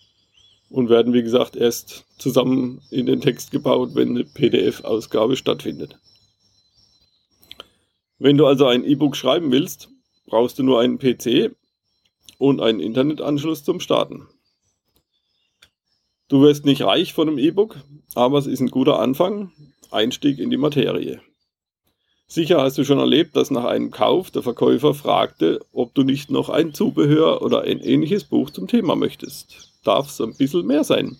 und 0.70 0.90
werden, 0.90 1.14
wie 1.14 1.24
gesagt, 1.24 1.56
erst 1.56 2.06
zusammen 2.18 2.82
in 2.92 3.06
den 3.06 3.22
Text 3.22 3.52
gebaut, 3.52 3.92
wenn 3.94 4.10
eine 4.10 4.24
PDF-Ausgabe 4.24 5.36
stattfindet. 5.36 5.98
Wenn 8.18 8.38
du 8.38 8.46
also 8.46 8.66
ein 8.68 8.86
E-Book 8.86 9.16
schreiben 9.16 9.52
willst, 9.52 9.90
brauchst 10.25 10.58
du 10.58 10.64
nur 10.64 10.80
einen 10.80 11.00
PC 11.00 11.56
und 12.38 12.62
einen 12.62 12.80
Internetanschluss 12.80 13.64
zum 13.64 13.80
Starten. 13.80 14.28
Du 16.28 16.42
wirst 16.42 16.66
nicht 16.66 16.82
reich 16.82 17.14
von 17.14 17.28
einem 17.28 17.38
E-Book, 17.38 17.78
aber 18.16 18.38
es 18.38 18.48
ist 18.48 18.60
ein 18.60 18.72
guter 18.72 19.00
Anfang, 19.00 19.52
Einstieg 19.92 20.40
in 20.40 20.50
die 20.50 20.58
Materie. 20.58 21.22
Sicher 22.27 22.62
hast 22.62 22.77
du 22.77 22.84
schon 22.84 22.98
erlebt, 22.98 23.36
dass 23.36 23.51
nach 23.51 23.65
einem 23.65 23.91
Kauf 23.91 24.32
der 24.32 24.41
Verkäufer 24.41 24.96
fragte, 24.96 25.60
ob 25.72 25.94
du 25.94 26.03
nicht 26.03 26.32
noch 26.32 26.50
ein 26.50 26.74
Zubehör 26.74 27.44
oder 27.44 27.62
ein 27.62 27.79
ähnliches 27.79 28.24
Buch 28.24 28.50
zum 28.50 28.67
Thema 28.67 28.96
möchtest. 28.96 29.74
Darf 29.84 30.08
es 30.08 30.20
ein 30.20 30.36
bisschen 30.36 30.65
mehr 30.65 30.84
sein? 30.84 31.17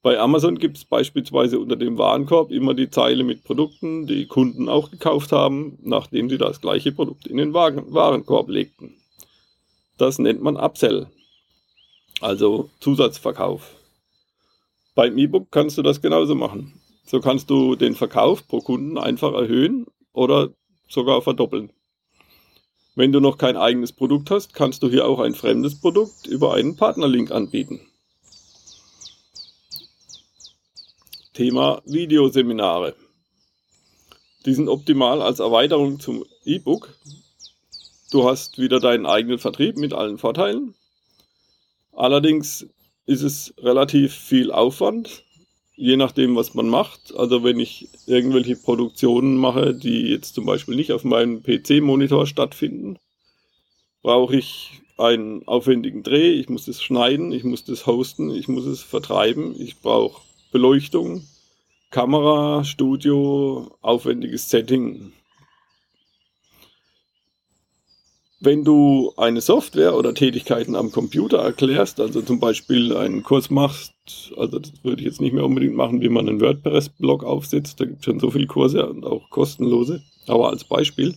Bei 0.00 0.18
Amazon 0.18 0.58
gibt 0.58 0.78
es 0.78 0.86
beispielsweise 0.86 1.58
unter 1.58 1.76
dem 1.76 1.98
Warenkorb 1.98 2.50
immer 2.52 2.72
die 2.72 2.88
Zeile 2.88 3.22
mit 3.22 3.44
Produkten, 3.44 4.06
die 4.06 4.26
Kunden 4.26 4.70
auch 4.70 4.90
gekauft 4.90 5.32
haben, 5.32 5.78
nachdem 5.82 6.30
sie 6.30 6.38
das 6.38 6.62
gleiche 6.62 6.92
Produkt 6.92 7.26
in 7.26 7.36
den 7.36 7.52
Warenkorb 7.52 8.48
legten. 8.48 8.94
Das 9.98 10.18
nennt 10.18 10.40
man 10.40 10.56
Upsell, 10.56 11.08
also 12.22 12.70
Zusatzverkauf. 12.80 13.74
Beim 14.94 15.18
E-Book 15.18 15.48
kannst 15.50 15.76
du 15.76 15.82
das 15.82 16.00
genauso 16.00 16.34
machen. 16.34 16.80
So 17.04 17.20
kannst 17.20 17.50
du 17.50 17.74
den 17.74 17.94
Verkauf 17.94 18.46
pro 18.48 18.60
Kunden 18.60 18.96
einfach 18.96 19.34
erhöhen 19.34 19.86
oder 20.18 20.50
sogar 20.88 21.22
verdoppeln. 21.22 21.72
Wenn 22.94 23.12
du 23.12 23.20
noch 23.20 23.38
kein 23.38 23.56
eigenes 23.56 23.92
Produkt 23.92 24.30
hast, 24.30 24.54
kannst 24.54 24.82
du 24.82 24.90
hier 24.90 25.06
auch 25.06 25.20
ein 25.20 25.34
fremdes 25.34 25.80
Produkt 25.80 26.26
über 26.26 26.54
einen 26.54 26.76
Partnerlink 26.76 27.30
anbieten. 27.30 27.80
Thema 31.32 31.80
Videoseminare. 31.84 32.96
Die 34.44 34.54
sind 34.54 34.68
optimal 34.68 35.22
als 35.22 35.38
Erweiterung 35.38 36.00
zum 36.00 36.24
E-Book. 36.44 36.92
Du 38.10 38.28
hast 38.28 38.58
wieder 38.58 38.80
deinen 38.80 39.06
eigenen 39.06 39.38
Vertrieb 39.38 39.76
mit 39.76 39.92
allen 39.92 40.18
Vorteilen. 40.18 40.74
Allerdings 41.92 42.66
ist 43.06 43.22
es 43.22 43.54
relativ 43.58 44.12
viel 44.14 44.50
Aufwand, 44.50 45.24
je 45.78 45.96
nachdem, 45.96 46.34
was 46.34 46.54
man 46.54 46.68
macht. 46.68 47.14
Also 47.14 47.44
wenn 47.44 47.60
ich 47.60 47.88
irgendwelche 48.06 48.56
Produktionen 48.56 49.36
mache, 49.36 49.74
die 49.74 50.08
jetzt 50.08 50.34
zum 50.34 50.44
Beispiel 50.44 50.74
nicht 50.74 50.92
auf 50.92 51.04
meinem 51.04 51.42
PC-Monitor 51.42 52.26
stattfinden, 52.26 52.98
brauche 54.02 54.36
ich 54.36 54.82
einen 54.98 55.46
aufwendigen 55.46 56.02
Dreh, 56.02 56.32
ich 56.32 56.48
muss 56.48 56.66
es 56.66 56.82
schneiden, 56.82 57.30
ich 57.30 57.44
muss 57.44 57.64
das 57.64 57.86
hosten, 57.86 58.30
ich 58.34 58.48
muss 58.48 58.66
es 58.66 58.82
vertreiben, 58.82 59.54
ich 59.58 59.78
brauche 59.78 60.20
Beleuchtung, 60.50 61.22
Kamera, 61.90 62.64
Studio, 62.64 63.76
aufwendiges 63.80 64.50
Setting. 64.50 65.12
Wenn 68.40 68.64
du 68.64 69.12
eine 69.16 69.40
Software 69.40 69.96
oder 69.96 70.12
Tätigkeiten 70.14 70.74
am 70.74 70.90
Computer 70.90 71.38
erklärst, 71.38 72.00
also 72.00 72.20
zum 72.22 72.40
Beispiel 72.40 72.96
einen 72.96 73.22
Kurs 73.22 73.50
machst, 73.50 73.92
also 74.36 74.58
das 74.58 74.72
würde 74.82 75.00
ich 75.00 75.06
jetzt 75.06 75.20
nicht 75.20 75.32
mehr 75.32 75.44
unbedingt 75.44 75.74
machen, 75.74 76.00
wie 76.00 76.08
man 76.08 76.28
einen 76.28 76.40
WordPress-Blog 76.40 77.24
aufsetzt, 77.24 77.80
da 77.80 77.84
gibt 77.84 78.00
es 78.00 78.04
schon 78.04 78.20
so 78.20 78.30
viele 78.30 78.46
Kurse 78.46 78.88
und 78.88 79.04
auch 79.04 79.30
kostenlose, 79.30 80.02
aber 80.26 80.50
als 80.50 80.64
Beispiel, 80.64 81.16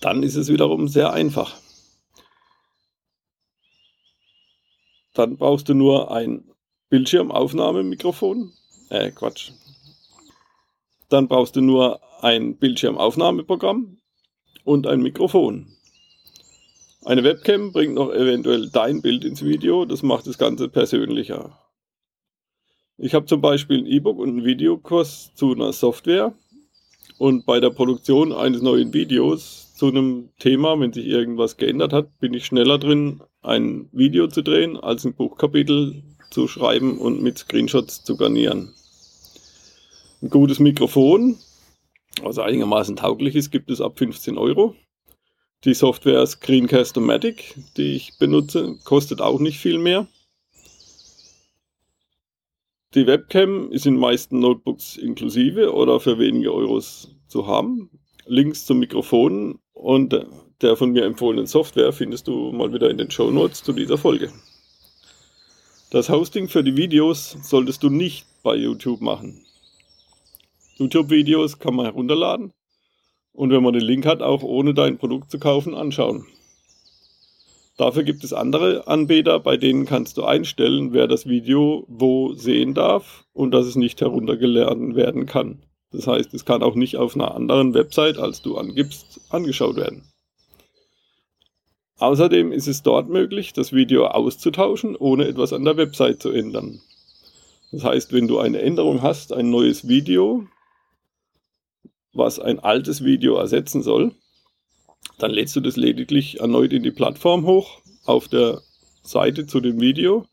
dann 0.00 0.22
ist 0.22 0.36
es 0.36 0.48
wiederum 0.48 0.88
sehr 0.88 1.12
einfach. 1.12 1.56
Dann 5.14 5.36
brauchst 5.36 5.68
du 5.68 5.74
nur 5.74 6.10
ein 6.10 6.44
Bildschirmaufnahmemikrofon. 6.90 8.52
Äh, 8.90 9.10
Quatsch. 9.10 9.50
Dann 11.08 11.26
brauchst 11.26 11.56
du 11.56 11.60
nur 11.60 12.00
ein 12.22 12.56
Bildschirmaufnahmeprogramm 12.58 13.98
und 14.64 14.86
ein 14.86 15.00
Mikrofon. 15.00 15.75
Eine 17.06 17.22
Webcam 17.22 17.70
bringt 17.70 17.94
noch 17.94 18.12
eventuell 18.12 18.68
dein 18.68 19.00
Bild 19.00 19.24
ins 19.24 19.44
Video, 19.44 19.84
das 19.84 20.02
macht 20.02 20.26
das 20.26 20.38
Ganze 20.38 20.68
persönlicher. 20.68 21.56
Ich 22.98 23.14
habe 23.14 23.26
zum 23.26 23.40
Beispiel 23.40 23.78
ein 23.78 23.86
E-Book 23.86 24.18
und 24.18 24.30
einen 24.30 24.44
Videokurs 24.44 25.32
zu 25.36 25.52
einer 25.52 25.72
Software 25.72 26.34
und 27.16 27.46
bei 27.46 27.60
der 27.60 27.70
Produktion 27.70 28.32
eines 28.32 28.60
neuen 28.60 28.92
Videos 28.92 29.72
zu 29.76 29.86
einem 29.86 30.30
Thema, 30.40 30.80
wenn 30.80 30.92
sich 30.92 31.06
irgendwas 31.06 31.56
geändert 31.56 31.92
hat, 31.92 32.18
bin 32.18 32.34
ich 32.34 32.44
schneller 32.44 32.76
drin, 32.76 33.22
ein 33.40 33.88
Video 33.92 34.26
zu 34.26 34.42
drehen, 34.42 34.76
als 34.76 35.04
ein 35.04 35.14
Buchkapitel 35.14 36.02
zu 36.32 36.48
schreiben 36.48 36.98
und 36.98 37.22
mit 37.22 37.38
Screenshots 37.38 38.02
zu 38.02 38.16
garnieren. 38.16 38.74
Ein 40.22 40.30
gutes 40.30 40.58
Mikrofon, 40.58 41.36
was 42.20 42.40
einigermaßen 42.40 42.96
tauglich 42.96 43.36
ist, 43.36 43.52
gibt 43.52 43.70
es 43.70 43.80
ab 43.80 43.96
15 43.96 44.36
Euro. 44.36 44.74
Die 45.64 45.74
Software 45.74 46.26
Screencast-O-Matic, 46.26 47.56
die 47.76 47.96
ich 47.96 48.18
benutze, 48.18 48.76
kostet 48.84 49.20
auch 49.20 49.40
nicht 49.40 49.58
viel 49.58 49.78
mehr. 49.78 50.06
Die 52.94 53.06
Webcam 53.06 53.72
ist 53.72 53.86
in 53.86 53.96
meisten 53.96 54.38
Notebooks 54.38 54.96
inklusive 54.96 55.72
oder 55.72 55.98
für 55.98 56.18
wenige 56.18 56.52
Euros 56.52 57.16
zu 57.26 57.46
haben. 57.46 57.90
Links 58.26 58.66
zum 58.66 58.78
Mikrofon 58.78 59.58
und 59.72 60.26
der 60.60 60.76
von 60.76 60.92
mir 60.92 61.04
empfohlenen 61.04 61.46
Software 61.46 61.92
findest 61.92 62.28
du 62.28 62.52
mal 62.52 62.72
wieder 62.72 62.90
in 62.90 62.98
den 62.98 63.10
Show 63.10 63.30
Notes 63.30 63.62
zu 63.62 63.72
dieser 63.72 63.98
Folge. 63.98 64.32
Das 65.90 66.08
Hosting 66.08 66.48
für 66.48 66.64
die 66.64 66.76
Videos 66.76 67.36
solltest 67.42 67.82
du 67.82 67.90
nicht 67.90 68.26
bei 68.42 68.56
YouTube 68.56 69.00
machen. 69.00 69.44
YouTube-Videos 70.76 71.58
kann 71.58 71.74
man 71.74 71.86
herunterladen 71.86 72.52
und 73.36 73.50
wenn 73.50 73.62
man 73.62 73.74
den 73.74 73.82
Link 73.82 74.06
hat, 74.06 74.22
auch 74.22 74.42
ohne 74.42 74.74
dein 74.74 74.98
Produkt 74.98 75.30
zu 75.30 75.38
kaufen, 75.38 75.74
anschauen. 75.74 76.26
Dafür 77.76 78.02
gibt 78.04 78.24
es 78.24 78.32
andere 78.32 78.88
Anbieter, 78.88 79.38
bei 79.38 79.58
denen 79.58 79.84
kannst 79.84 80.16
du 80.16 80.24
einstellen, 80.24 80.94
wer 80.94 81.06
das 81.06 81.26
Video 81.26 81.84
wo 81.88 82.32
sehen 82.32 82.72
darf 82.72 83.24
und 83.34 83.50
dass 83.52 83.66
es 83.66 83.76
nicht 83.76 84.00
heruntergeladen 84.00 84.96
werden 84.96 85.26
kann. 85.26 85.62
Das 85.92 86.06
heißt, 86.06 86.32
es 86.32 86.46
kann 86.46 86.62
auch 86.62 86.74
nicht 86.74 86.96
auf 86.96 87.14
einer 87.14 87.34
anderen 87.34 87.74
Website, 87.74 88.18
als 88.18 88.40
du 88.40 88.56
angibst, 88.56 89.20
angeschaut 89.28 89.76
werden. 89.76 90.04
Außerdem 91.98 92.52
ist 92.52 92.66
es 92.66 92.82
dort 92.82 93.08
möglich, 93.08 93.52
das 93.52 93.72
Video 93.72 94.06
auszutauschen, 94.06 94.96
ohne 94.96 95.26
etwas 95.26 95.52
an 95.52 95.64
der 95.64 95.76
Website 95.76 96.20
zu 96.20 96.30
ändern. 96.30 96.80
Das 97.72 97.84
heißt, 97.84 98.12
wenn 98.12 98.28
du 98.28 98.38
eine 98.38 98.60
Änderung 98.60 99.02
hast, 99.02 99.32
ein 99.32 99.50
neues 99.50 99.86
Video, 99.88 100.46
was 102.16 102.38
ein 102.38 102.58
altes 102.58 103.04
Video 103.04 103.36
ersetzen 103.36 103.82
soll, 103.82 104.14
dann 105.18 105.30
lädst 105.30 105.56
du 105.56 105.60
das 105.60 105.76
lediglich 105.76 106.40
erneut 106.40 106.72
in 106.72 106.82
die 106.82 106.90
Plattform 106.90 107.46
hoch 107.46 107.80
auf 108.04 108.28
der 108.28 108.62
Seite 109.02 109.46
zu 109.46 109.60
dem 109.60 109.80
Video. 109.80 110.26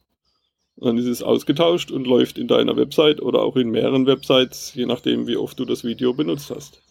Dann 0.75 0.98
ist 0.98 1.06
es 1.06 1.22
ausgetauscht 1.22 1.92
und 1.92 2.08
läuft 2.08 2.38
in 2.38 2.48
deiner 2.48 2.75
Website 2.75 3.22
oder 3.22 3.44
auch 3.44 3.56
in 3.56 3.70
mehreren 3.70 4.08
Websites, 4.08 4.74
je 4.74 4.86
nachdem, 4.86 5.28
wie 5.28 5.38
oft 5.38 5.60
du 5.60 5.66
das 5.66 5.84
Video 5.84 6.13
benutzt 6.13 6.50
hast. 6.50 6.82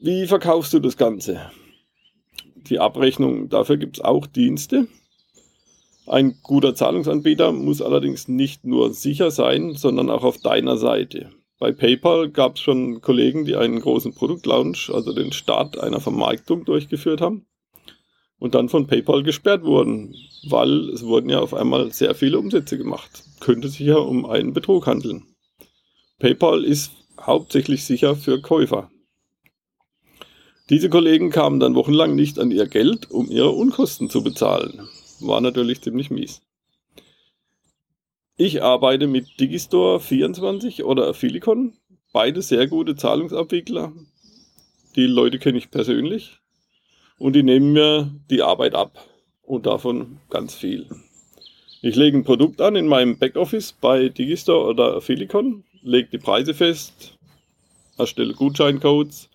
Wie 0.00 0.26
verkaufst 0.26 0.72
du 0.72 0.78
das 0.78 0.96
Ganze? 0.96 1.50
Die 2.54 2.78
Abrechnung, 2.78 3.48
dafür 3.48 3.76
gibt 3.76 3.98
es 3.98 4.04
auch 4.04 4.26
Dienste. 4.26 4.86
Ein 6.08 6.38
guter 6.42 6.74
Zahlungsanbieter 6.74 7.52
muss 7.52 7.82
allerdings 7.82 8.28
nicht 8.28 8.64
nur 8.64 8.94
sicher 8.94 9.30
sein, 9.30 9.74
sondern 9.74 10.08
auch 10.08 10.24
auf 10.24 10.38
deiner 10.38 10.78
Seite. 10.78 11.28
Bei 11.58 11.70
PayPal 11.70 12.30
gab 12.30 12.56
es 12.56 12.62
schon 12.62 13.02
Kollegen, 13.02 13.44
die 13.44 13.56
einen 13.56 13.78
großen 13.78 14.14
Produktlaunch, 14.14 14.90
also 14.90 15.12
den 15.12 15.32
Start 15.32 15.78
einer 15.78 16.00
Vermarktung 16.00 16.64
durchgeführt 16.64 17.20
haben 17.20 17.44
und 18.38 18.54
dann 18.54 18.70
von 18.70 18.86
PayPal 18.86 19.22
gesperrt 19.22 19.64
wurden, 19.64 20.14
weil 20.48 20.88
es 20.88 21.04
wurden 21.04 21.28
ja 21.28 21.40
auf 21.40 21.52
einmal 21.52 21.92
sehr 21.92 22.14
viele 22.14 22.38
Umsätze 22.38 22.78
gemacht. 22.78 23.24
Könnte 23.40 23.68
sich 23.68 23.80
ja 23.80 23.96
um 23.96 24.24
einen 24.24 24.54
Betrug 24.54 24.86
handeln. 24.86 25.26
PayPal 26.20 26.64
ist 26.64 26.92
hauptsächlich 27.20 27.84
sicher 27.84 28.16
für 28.16 28.40
Käufer. 28.40 28.90
Diese 30.70 30.88
Kollegen 30.88 31.28
kamen 31.28 31.60
dann 31.60 31.74
wochenlang 31.74 32.14
nicht 32.14 32.38
an 32.38 32.50
ihr 32.50 32.66
Geld, 32.66 33.10
um 33.10 33.30
ihre 33.30 33.50
Unkosten 33.50 34.08
zu 34.08 34.22
bezahlen. 34.22 34.88
War 35.20 35.40
natürlich 35.40 35.80
ziemlich 35.80 36.10
mies. 36.10 36.42
Ich 38.36 38.62
arbeite 38.62 39.08
mit 39.08 39.40
Digistore 39.40 39.98
24 39.98 40.84
oder 40.84 41.08
Aphilicon. 41.08 41.72
Beide 42.12 42.40
sehr 42.40 42.68
gute 42.68 42.94
Zahlungsabwickler. 42.94 43.92
Die 44.94 45.06
Leute 45.06 45.38
kenne 45.38 45.58
ich 45.58 45.70
persönlich. 45.70 46.38
Und 47.18 47.34
die 47.34 47.42
nehmen 47.42 47.72
mir 47.72 48.14
die 48.30 48.42
Arbeit 48.42 48.74
ab. 48.74 49.04
Und 49.42 49.66
davon 49.66 50.20
ganz 50.30 50.54
viel. 50.54 50.86
Ich 51.82 51.96
lege 51.96 52.18
ein 52.18 52.24
Produkt 52.24 52.60
an 52.60 52.76
in 52.76 52.86
meinem 52.86 53.18
Backoffice 53.18 53.72
bei 53.72 54.08
Digistore 54.08 54.68
oder 54.68 54.96
Aphilicon, 54.96 55.64
lege 55.82 56.08
die 56.10 56.18
Preise 56.18 56.52
fest, 56.52 57.16
erstelle 57.96 58.34
Gutscheincodes 58.34 59.30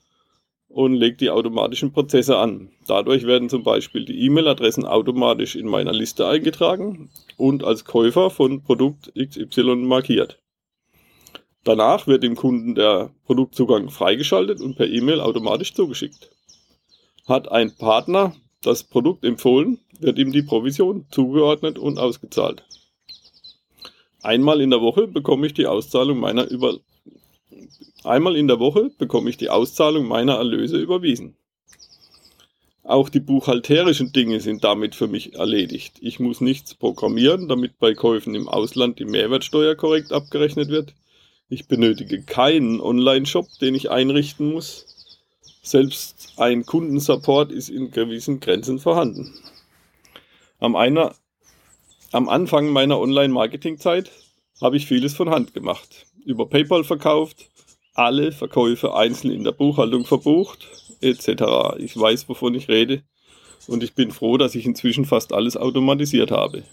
und 0.73 0.95
lege 0.95 1.17
die 1.17 1.29
automatischen 1.29 1.93
Prozesse 1.93 2.37
an. 2.37 2.69
Dadurch 2.87 3.25
werden 3.27 3.47
zum 3.47 3.63
Beispiel 3.63 4.05
die 4.05 4.25
E-Mail-Adressen 4.25 4.85
automatisch 4.85 5.55
in 5.55 5.67
meiner 5.67 5.93
Liste 5.93 6.27
eingetragen 6.27 7.09
und 7.37 7.63
als 7.63 7.85
Käufer 7.85 8.31
von 8.31 8.63
Produkt 8.63 9.13
XY 9.15 9.75
markiert. 9.75 10.39
Danach 11.63 12.07
wird 12.07 12.23
dem 12.23 12.35
Kunden 12.35 12.73
der 12.75 13.11
Produktzugang 13.25 13.89
freigeschaltet 13.89 14.61
und 14.61 14.75
per 14.75 14.87
E-Mail 14.87 15.21
automatisch 15.21 15.73
zugeschickt. 15.73 16.31
Hat 17.27 17.51
ein 17.51 17.75
Partner 17.75 18.35
das 18.63 18.83
Produkt 18.83 19.23
empfohlen, 19.23 19.79
wird 19.99 20.17
ihm 20.17 20.31
die 20.31 20.41
Provision 20.41 21.05
zugeordnet 21.11 21.77
und 21.77 21.99
ausgezahlt. 21.99 22.63
Einmal 24.23 24.59
in 24.59 24.71
der 24.71 24.81
Woche 24.81 25.07
bekomme 25.07 25.45
ich 25.45 25.53
die 25.53 25.67
Auszahlung 25.67 26.19
meiner 26.19 26.49
über 26.49 26.79
Einmal 28.03 28.35
in 28.35 28.47
der 28.47 28.59
Woche 28.59 28.91
bekomme 28.97 29.29
ich 29.29 29.37
die 29.37 29.49
Auszahlung 29.49 30.07
meiner 30.07 30.35
Erlöse 30.35 30.77
überwiesen. 30.77 31.35
Auch 32.83 33.07
die 33.07 33.21
buchhalterischen 33.21 34.11
Dinge 34.11 34.41
sind 34.41 34.65
damit 34.65 34.93
für 34.93 35.07
mich 35.07 35.35
erledigt. 35.35 35.99
Ich 36.01 36.19
muss 36.19 36.41
nichts 36.41 36.75
programmieren, 36.75 37.47
damit 37.47 37.79
bei 37.79 37.93
Käufen 37.93 38.35
im 38.35 38.49
Ausland 38.49 38.99
die 38.99 39.05
Mehrwertsteuer 39.05 39.75
korrekt 39.75 40.11
abgerechnet 40.11 40.67
wird. 40.67 40.93
Ich 41.47 41.67
benötige 41.67 42.23
keinen 42.23 42.81
Online-Shop, 42.81 43.47
den 43.61 43.75
ich 43.75 43.89
einrichten 43.89 44.51
muss. 44.51 44.85
Selbst 45.61 46.33
ein 46.35 46.65
Kundensupport 46.65 47.53
ist 47.53 47.69
in 47.69 47.91
gewissen 47.91 48.41
Grenzen 48.41 48.79
vorhanden. 48.79 49.33
Am, 50.59 50.75
einer, 50.75 51.15
am 52.11 52.27
Anfang 52.27 52.69
meiner 52.69 52.99
Online-Marketing-Zeit 52.99 54.11
habe 54.61 54.75
ich 54.75 54.87
vieles 54.87 55.13
von 55.13 55.29
Hand 55.29 55.53
gemacht. 55.53 56.05
Über 56.25 56.47
PayPal 56.47 56.83
verkauft, 56.83 57.49
alle 57.93 58.31
Verkäufe 58.31 58.93
einzeln 58.95 59.31
in 59.31 59.43
der 59.43 59.51
Buchhaltung 59.51 60.05
verbucht, 60.05 60.67
etc. 61.01 61.77
Ich 61.77 61.97
weiß, 61.97 62.29
wovon 62.29 62.55
ich 62.55 62.69
rede 62.69 63.03
und 63.67 63.83
ich 63.83 63.93
bin 63.93 64.11
froh, 64.11 64.37
dass 64.37 64.55
ich 64.55 64.65
inzwischen 64.65 65.05
fast 65.05 65.33
alles 65.33 65.57
automatisiert 65.57 66.31
habe. 66.31 66.63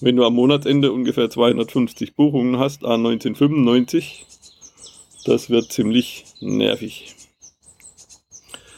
Wenn 0.00 0.16
du 0.16 0.24
am 0.24 0.34
Monatsende 0.34 0.92
ungefähr 0.92 1.30
250 1.30 2.14
Buchungen 2.14 2.58
hast, 2.58 2.84
a 2.84 2.94
1995, 2.94 4.26
das 5.24 5.50
wird 5.50 5.72
ziemlich 5.72 6.24
nervig. 6.40 7.14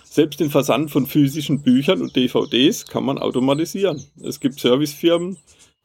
Selbst 0.04 0.40
den 0.40 0.50
Versand 0.50 0.90
von 0.90 1.06
physischen 1.06 1.62
Büchern 1.62 2.00
und 2.00 2.16
DVDs 2.16 2.86
kann 2.86 3.04
man 3.04 3.18
automatisieren. 3.18 4.04
Es 4.22 4.40
gibt 4.40 4.60
Servicefirmen, 4.60 5.36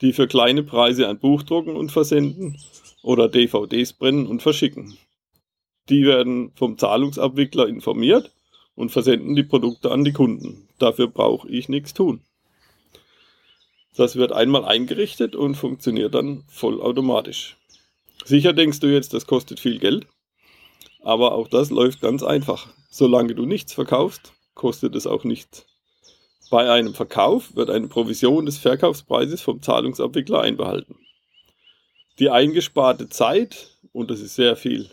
die 0.01 0.13
für 0.13 0.27
kleine 0.27 0.63
Preise 0.63 1.07
ein 1.07 1.19
Buch 1.19 1.43
drucken 1.43 1.75
und 1.75 1.91
versenden 1.91 2.57
oder 3.01 3.29
DVDs 3.29 3.93
brennen 3.93 4.27
und 4.27 4.41
verschicken. 4.41 4.97
Die 5.89 6.05
werden 6.05 6.51
vom 6.55 6.77
Zahlungsabwickler 6.77 7.67
informiert 7.67 8.31
und 8.75 8.91
versenden 8.91 9.35
die 9.35 9.43
Produkte 9.43 9.91
an 9.91 10.03
die 10.03 10.13
Kunden. 10.13 10.67
Dafür 10.79 11.07
brauche 11.07 11.49
ich 11.49 11.69
nichts 11.69 11.93
tun. 11.93 12.21
Das 13.95 14.15
wird 14.15 14.31
einmal 14.31 14.63
eingerichtet 14.63 15.35
und 15.35 15.55
funktioniert 15.55 16.15
dann 16.15 16.43
vollautomatisch. 16.47 17.57
Sicher 18.23 18.53
denkst 18.53 18.79
du 18.79 18.87
jetzt, 18.87 19.13
das 19.13 19.27
kostet 19.27 19.59
viel 19.59 19.79
Geld, 19.79 20.07
aber 21.01 21.33
auch 21.33 21.47
das 21.47 21.71
läuft 21.71 22.01
ganz 22.01 22.23
einfach. 22.23 22.67
Solange 22.89 23.35
du 23.35 23.45
nichts 23.45 23.73
verkaufst, 23.73 24.33
kostet 24.53 24.95
es 24.95 25.07
auch 25.07 25.23
nichts. 25.23 25.65
Bei 26.49 26.69
einem 26.69 26.93
Verkauf 26.93 27.55
wird 27.55 27.69
eine 27.69 27.87
Provision 27.87 28.45
des 28.45 28.57
Verkaufspreises 28.57 29.41
vom 29.41 29.61
Zahlungsabwickler 29.61 30.41
einbehalten. 30.41 30.97
Die 32.21 32.29
eingesparte 32.29 33.09
Zeit, 33.09 33.71
und 33.93 34.11
das 34.11 34.19
ist 34.19 34.35
sehr 34.35 34.55
viel, 34.55 34.91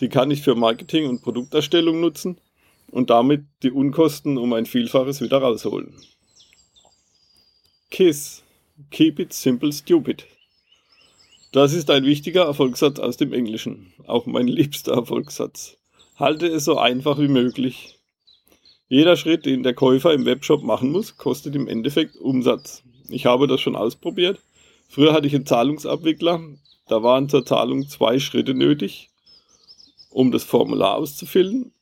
Die 0.00 0.10
kann 0.10 0.30
ich 0.30 0.42
für 0.42 0.54
Marketing 0.54 1.08
und 1.08 1.22
Produkterstellung 1.22 2.02
nutzen 2.02 2.36
und 2.90 3.08
damit 3.08 3.46
die 3.62 3.70
Unkosten 3.70 4.36
um 4.36 4.52
ein 4.52 4.66
Vielfaches 4.66 5.22
wieder 5.22 5.38
rausholen. 5.38 5.94
KISS. 7.88 8.42
Keep 8.90 9.20
it 9.20 9.32
simple 9.32 9.72
stupid. 9.72 10.26
Das 11.52 11.72
ist 11.72 11.90
ein 11.90 12.04
wichtiger 12.04 12.44
Erfolgssatz 12.44 12.98
aus 12.98 13.16
dem 13.16 13.32
Englischen, 13.32 13.94
auch 14.06 14.26
mein 14.26 14.46
liebster 14.46 14.92
Erfolgssatz. 14.92 15.78
Halte 16.16 16.46
es 16.46 16.66
so 16.66 16.76
einfach 16.76 17.18
wie 17.18 17.28
möglich. 17.28 17.98
Jeder 18.88 19.16
Schritt, 19.16 19.46
den 19.46 19.62
der 19.62 19.72
Käufer 19.72 20.12
im 20.12 20.26
Webshop 20.26 20.62
machen 20.62 20.90
muss, 20.90 21.16
kostet 21.16 21.56
im 21.56 21.68
Endeffekt 21.68 22.16
Umsatz. 22.16 22.82
Ich 23.08 23.24
habe 23.24 23.46
das 23.46 23.62
schon 23.62 23.76
ausprobiert. 23.76 24.40
Früher 24.88 25.12
hatte 25.12 25.26
ich 25.26 25.34
einen 25.34 25.46
Zahlungsabwickler, 25.46 26.40
da 26.86 27.02
waren 27.02 27.28
zur 27.28 27.46
Zahlung 27.46 27.88
zwei 27.88 28.18
Schritte 28.18 28.54
nötig, 28.54 29.10
um 30.10 30.30
das 30.30 30.44
Formular 30.44 30.96
auszufüllen. 30.96 31.72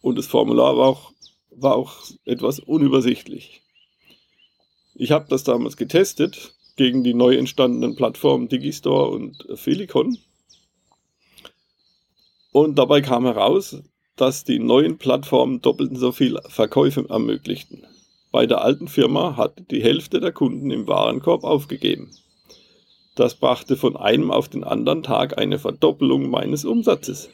Und 0.00 0.18
das 0.18 0.26
Formular 0.26 0.76
war 0.76 0.88
auch, 0.88 1.12
war 1.50 1.76
auch 1.76 2.02
etwas 2.24 2.58
unübersichtlich. 2.60 3.62
Ich 4.94 5.10
habe 5.12 5.26
das 5.28 5.44
damals 5.44 5.76
getestet 5.76 6.54
gegen 6.76 7.04
die 7.04 7.14
neu 7.14 7.36
entstandenen 7.36 7.96
Plattformen 7.96 8.48
Digistore 8.48 9.10
und 9.10 9.46
Filicon. 9.54 10.18
Und 12.52 12.78
dabei 12.78 13.00
kam 13.00 13.24
heraus, 13.24 13.78
dass 14.16 14.44
die 14.44 14.58
neuen 14.58 14.98
Plattformen 14.98 15.60
doppelt 15.60 15.96
so 15.96 16.12
viel 16.12 16.38
Verkäufe 16.48 17.06
ermöglichten. 17.08 17.86
Bei 18.30 18.46
der 18.46 18.62
alten 18.62 18.88
Firma 18.88 19.36
hatte 19.36 19.62
die 19.62 19.82
Hälfte 19.82 20.20
der 20.20 20.32
Kunden 20.32 20.70
im 20.70 20.86
Warenkorb 20.86 21.44
aufgegeben. 21.44 22.10
Das 23.14 23.36
brachte 23.36 23.76
von 23.76 23.96
einem 23.96 24.30
auf 24.30 24.48
den 24.48 24.64
anderen 24.64 25.02
Tag 25.02 25.38
eine 25.38 25.58
Verdoppelung 25.58 26.30
meines 26.30 26.64
Umsatzes. 26.64 27.30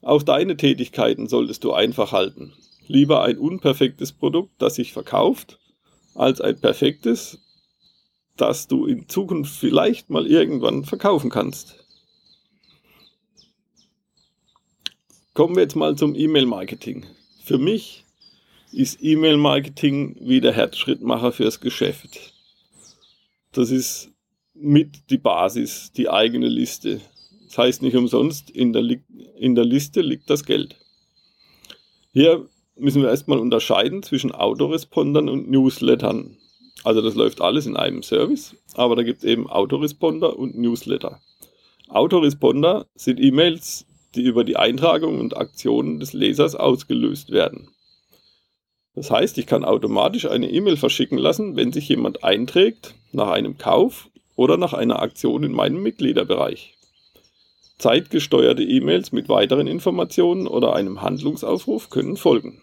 Auch 0.00 0.22
deine 0.22 0.56
Tätigkeiten 0.56 1.28
solltest 1.28 1.64
du 1.64 1.72
einfach 1.72 2.12
halten. 2.12 2.54
Lieber 2.86 3.22
ein 3.22 3.36
unperfektes 3.36 4.12
Produkt, 4.12 4.52
das 4.58 4.76
sich 4.76 4.94
verkauft, 4.94 5.58
als 6.14 6.40
ein 6.40 6.58
perfektes, 6.58 7.38
das 8.36 8.66
du 8.66 8.86
in 8.86 9.08
Zukunft 9.08 9.54
vielleicht 9.54 10.08
mal 10.08 10.26
irgendwann 10.26 10.84
verkaufen 10.84 11.28
kannst. 11.28 11.84
Kommen 15.34 15.54
wir 15.54 15.62
jetzt 15.62 15.76
mal 15.76 15.96
zum 15.96 16.14
E-Mail-Marketing. 16.14 17.04
Für 17.44 17.58
mich 17.58 18.04
ist 18.72 19.02
E-Mail-Marketing 19.02 20.16
wie 20.20 20.40
der 20.40 20.52
Herzschrittmacher 20.52 21.32
fürs 21.32 21.60
Geschäft. 21.60 22.37
Das 23.52 23.70
ist 23.70 24.10
mit 24.54 25.10
die 25.10 25.18
Basis, 25.18 25.92
die 25.92 26.08
eigene 26.08 26.48
Liste. 26.48 27.00
Das 27.46 27.58
heißt 27.58 27.82
nicht 27.82 27.96
umsonst, 27.96 28.50
in 28.50 28.72
der, 28.72 28.84
in 29.38 29.54
der 29.54 29.64
Liste 29.64 30.00
liegt 30.00 30.28
das 30.28 30.44
Geld. 30.44 30.76
Hier 32.12 32.46
müssen 32.76 33.02
wir 33.02 33.08
erstmal 33.08 33.38
unterscheiden 33.38 34.02
zwischen 34.02 34.32
Autorespondern 34.32 35.28
und 35.28 35.50
Newslettern. 35.50 36.36
Also 36.84 37.02
das 37.02 37.14
läuft 37.14 37.40
alles 37.40 37.66
in 37.66 37.76
einem 37.76 38.02
Service, 38.02 38.54
aber 38.74 38.96
da 38.96 39.02
gibt 39.02 39.18
es 39.18 39.24
eben 39.24 39.48
Autoresponder 39.48 40.38
und 40.38 40.56
Newsletter. 40.56 41.20
Autoresponder 41.88 42.86
sind 42.94 43.20
E-Mails, 43.20 43.86
die 44.14 44.22
über 44.22 44.44
die 44.44 44.56
Eintragung 44.56 45.18
und 45.20 45.36
Aktionen 45.36 46.00
des 46.00 46.12
Lesers 46.12 46.54
ausgelöst 46.54 47.30
werden. 47.30 47.68
Das 48.98 49.12
heißt, 49.12 49.38
ich 49.38 49.46
kann 49.46 49.64
automatisch 49.64 50.26
eine 50.26 50.50
E-Mail 50.50 50.76
verschicken 50.76 51.18
lassen, 51.18 51.54
wenn 51.54 51.72
sich 51.72 51.88
jemand 51.88 52.24
einträgt 52.24 52.94
nach 53.12 53.28
einem 53.28 53.56
Kauf 53.56 54.10
oder 54.34 54.56
nach 54.56 54.72
einer 54.72 55.00
Aktion 55.00 55.44
in 55.44 55.52
meinem 55.52 55.84
Mitgliederbereich. 55.84 56.74
Zeitgesteuerte 57.78 58.64
E-Mails 58.64 59.12
mit 59.12 59.28
weiteren 59.28 59.68
Informationen 59.68 60.48
oder 60.48 60.74
einem 60.74 61.00
Handlungsaufruf 61.00 61.90
können 61.90 62.16
folgen. 62.16 62.60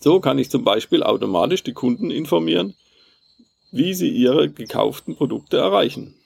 So 0.00 0.18
kann 0.18 0.36
ich 0.40 0.50
zum 0.50 0.64
Beispiel 0.64 1.04
automatisch 1.04 1.62
die 1.62 1.74
Kunden 1.74 2.10
informieren, 2.10 2.74
wie 3.70 3.94
sie 3.94 4.08
ihre 4.08 4.50
gekauften 4.50 5.14
Produkte 5.14 5.58
erreichen. 5.58 6.16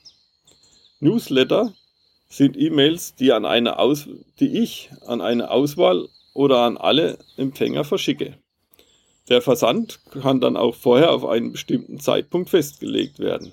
Newsletter 1.01 1.75
sind 2.31 2.57
E-Mails, 2.57 3.17
die, 3.17 3.27
die 4.40 4.62
ich 4.62 4.90
an 5.07 5.21
eine 5.21 5.51
Auswahl 5.51 6.09
oder 6.33 6.61
an 6.61 6.79
alle 6.79 7.19
Empfänger 7.37 7.85
verschicke. 7.85 8.38
Der 9.28 9.40
Versand 9.40 10.00
kann 10.10 10.40
dann 10.40 10.56
auch 10.56 10.74
vorher 10.74 11.12
auf 11.12 11.24
einen 11.24 11.52
bestimmten 11.52 11.98
Zeitpunkt 11.98 12.50
festgelegt 12.50 13.18
werden. 13.18 13.52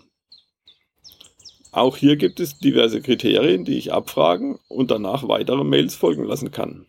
Auch 1.71 1.95
hier 1.95 2.17
gibt 2.17 2.41
es 2.41 2.59
diverse 2.59 3.01
Kriterien, 3.01 3.63
die 3.63 3.77
ich 3.77 3.93
abfragen 3.93 4.59
und 4.67 4.91
danach 4.91 5.27
weitere 5.29 5.63
Mails 5.63 5.95
folgen 5.95 6.25
lassen 6.25 6.51
kann. 6.51 6.85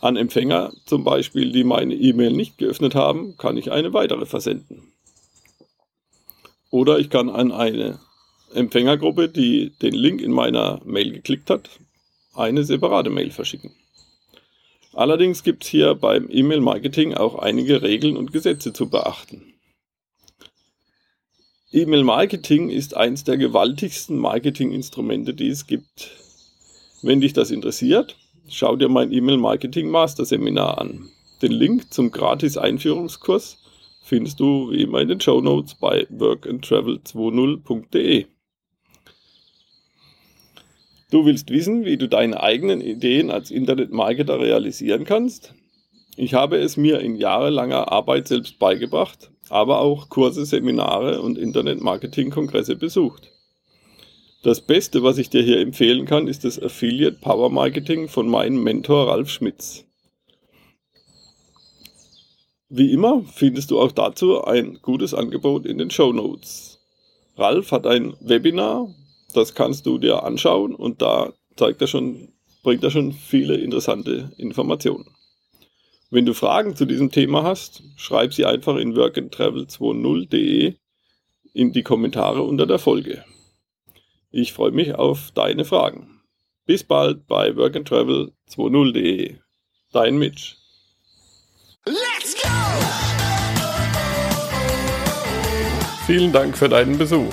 An 0.00 0.16
Empfänger 0.16 0.72
zum 0.84 1.04
Beispiel, 1.04 1.52
die 1.52 1.62
meine 1.62 1.94
E-Mail 1.94 2.32
nicht 2.32 2.58
geöffnet 2.58 2.96
haben, 2.96 3.36
kann 3.36 3.56
ich 3.56 3.70
eine 3.70 3.92
weitere 3.92 4.26
versenden. 4.26 4.92
Oder 6.70 6.98
ich 6.98 7.08
kann 7.08 7.30
an 7.30 7.52
eine 7.52 8.00
Empfängergruppe, 8.52 9.28
die 9.28 9.70
den 9.80 9.94
Link 9.94 10.20
in 10.20 10.32
meiner 10.32 10.80
Mail 10.84 11.12
geklickt 11.12 11.50
hat, 11.50 11.70
eine 12.34 12.64
separate 12.64 13.10
Mail 13.10 13.30
verschicken. 13.30 13.72
Allerdings 14.94 15.42
gibt 15.42 15.64
es 15.64 15.70
hier 15.70 15.94
beim 15.94 16.28
E-Mail-Marketing 16.30 17.14
auch 17.14 17.36
einige 17.36 17.82
Regeln 17.82 18.16
und 18.16 18.32
Gesetze 18.32 18.72
zu 18.72 18.90
beachten. 18.90 19.54
E-Mail-Marketing 21.72 22.68
ist 22.68 22.94
eines 22.94 23.24
der 23.24 23.38
gewaltigsten 23.38 24.18
Marketinginstrumente, 24.18 25.32
die 25.32 25.48
es 25.48 25.66
gibt. 25.66 26.10
Wenn 27.00 27.22
dich 27.22 27.32
das 27.32 27.50
interessiert, 27.50 28.18
schau 28.48 28.76
dir 28.76 28.90
mein 28.90 29.10
E-Mail-Marketing 29.10 29.88
Master 29.88 30.26
Seminar 30.26 30.78
an. 30.78 31.08
Den 31.40 31.52
Link 31.52 31.90
zum 31.92 32.10
gratis 32.10 32.58
Einführungskurs 32.58 33.56
findest 34.04 34.40
du 34.40 34.70
wie 34.70 34.82
immer 34.82 35.00
in 35.00 35.08
den 35.08 35.20
Show 35.20 35.40
Notes 35.40 35.74
bei 35.74 36.06
workandtravel20.de. 36.10 38.26
Du 41.12 41.26
willst 41.26 41.50
wissen, 41.50 41.84
wie 41.84 41.98
du 41.98 42.08
deine 42.08 42.42
eigenen 42.42 42.80
Ideen 42.80 43.30
als 43.30 43.50
Internetmarketer 43.50 44.40
realisieren 44.40 45.04
kannst? 45.04 45.54
Ich 46.16 46.32
habe 46.32 46.56
es 46.56 46.78
mir 46.78 47.00
in 47.00 47.16
jahrelanger 47.16 47.92
Arbeit 47.92 48.28
selbst 48.28 48.58
beigebracht, 48.58 49.30
aber 49.50 49.80
auch 49.80 50.08
Kurse, 50.08 50.46
Seminare 50.46 51.20
und 51.20 51.36
Internetmarketing-Kongresse 51.36 52.76
besucht. 52.76 53.30
Das 54.42 54.62
Beste, 54.62 55.02
was 55.02 55.18
ich 55.18 55.28
dir 55.28 55.42
hier 55.42 55.60
empfehlen 55.60 56.06
kann, 56.06 56.28
ist 56.28 56.44
das 56.44 56.58
Affiliate 56.58 57.18
Power 57.20 57.50
Marketing 57.50 58.08
von 58.08 58.26
meinem 58.26 58.62
Mentor 58.62 59.08
Ralf 59.08 59.28
Schmitz. 59.28 59.84
Wie 62.70 62.90
immer 62.90 63.22
findest 63.34 63.70
du 63.70 63.78
auch 63.78 63.92
dazu 63.92 64.44
ein 64.44 64.78
gutes 64.80 65.12
Angebot 65.12 65.66
in 65.66 65.76
den 65.76 65.90
Show 65.90 66.10
Notes. 66.14 66.80
Ralf 67.36 67.70
hat 67.70 67.86
ein 67.86 68.14
Webinar, 68.20 68.88
das 69.32 69.54
kannst 69.54 69.86
du 69.86 69.98
dir 69.98 70.22
anschauen 70.24 70.74
und 70.74 71.02
da 71.02 71.32
zeigt 71.56 71.80
er 71.80 71.86
schon, 71.86 72.28
bringt 72.62 72.84
er 72.84 72.90
schon 72.90 73.12
viele 73.12 73.56
interessante 73.56 74.32
Informationen. 74.36 75.06
Wenn 76.10 76.26
du 76.26 76.34
Fragen 76.34 76.76
zu 76.76 76.84
diesem 76.84 77.10
Thema 77.10 77.42
hast, 77.42 77.82
schreib 77.96 78.34
sie 78.34 78.44
einfach 78.44 78.76
in 78.76 78.94
workandtravel20.de 78.94 80.74
in 81.54 81.72
die 81.72 81.82
Kommentare 81.82 82.42
unter 82.42 82.66
der 82.66 82.78
Folge. 82.78 83.24
Ich 84.30 84.52
freue 84.52 84.72
mich 84.72 84.94
auf 84.94 85.30
deine 85.34 85.64
Fragen. 85.64 86.20
Bis 86.66 86.84
bald 86.84 87.26
bei 87.26 87.50
workandtravel20.de. 87.50 89.36
Dein 89.92 90.18
Mitch. 90.18 90.56
Let's 91.84 92.34
go! 92.40 92.48
Vielen 96.06 96.32
Dank 96.32 96.56
für 96.56 96.68
deinen 96.68 96.98
Besuch. 96.98 97.32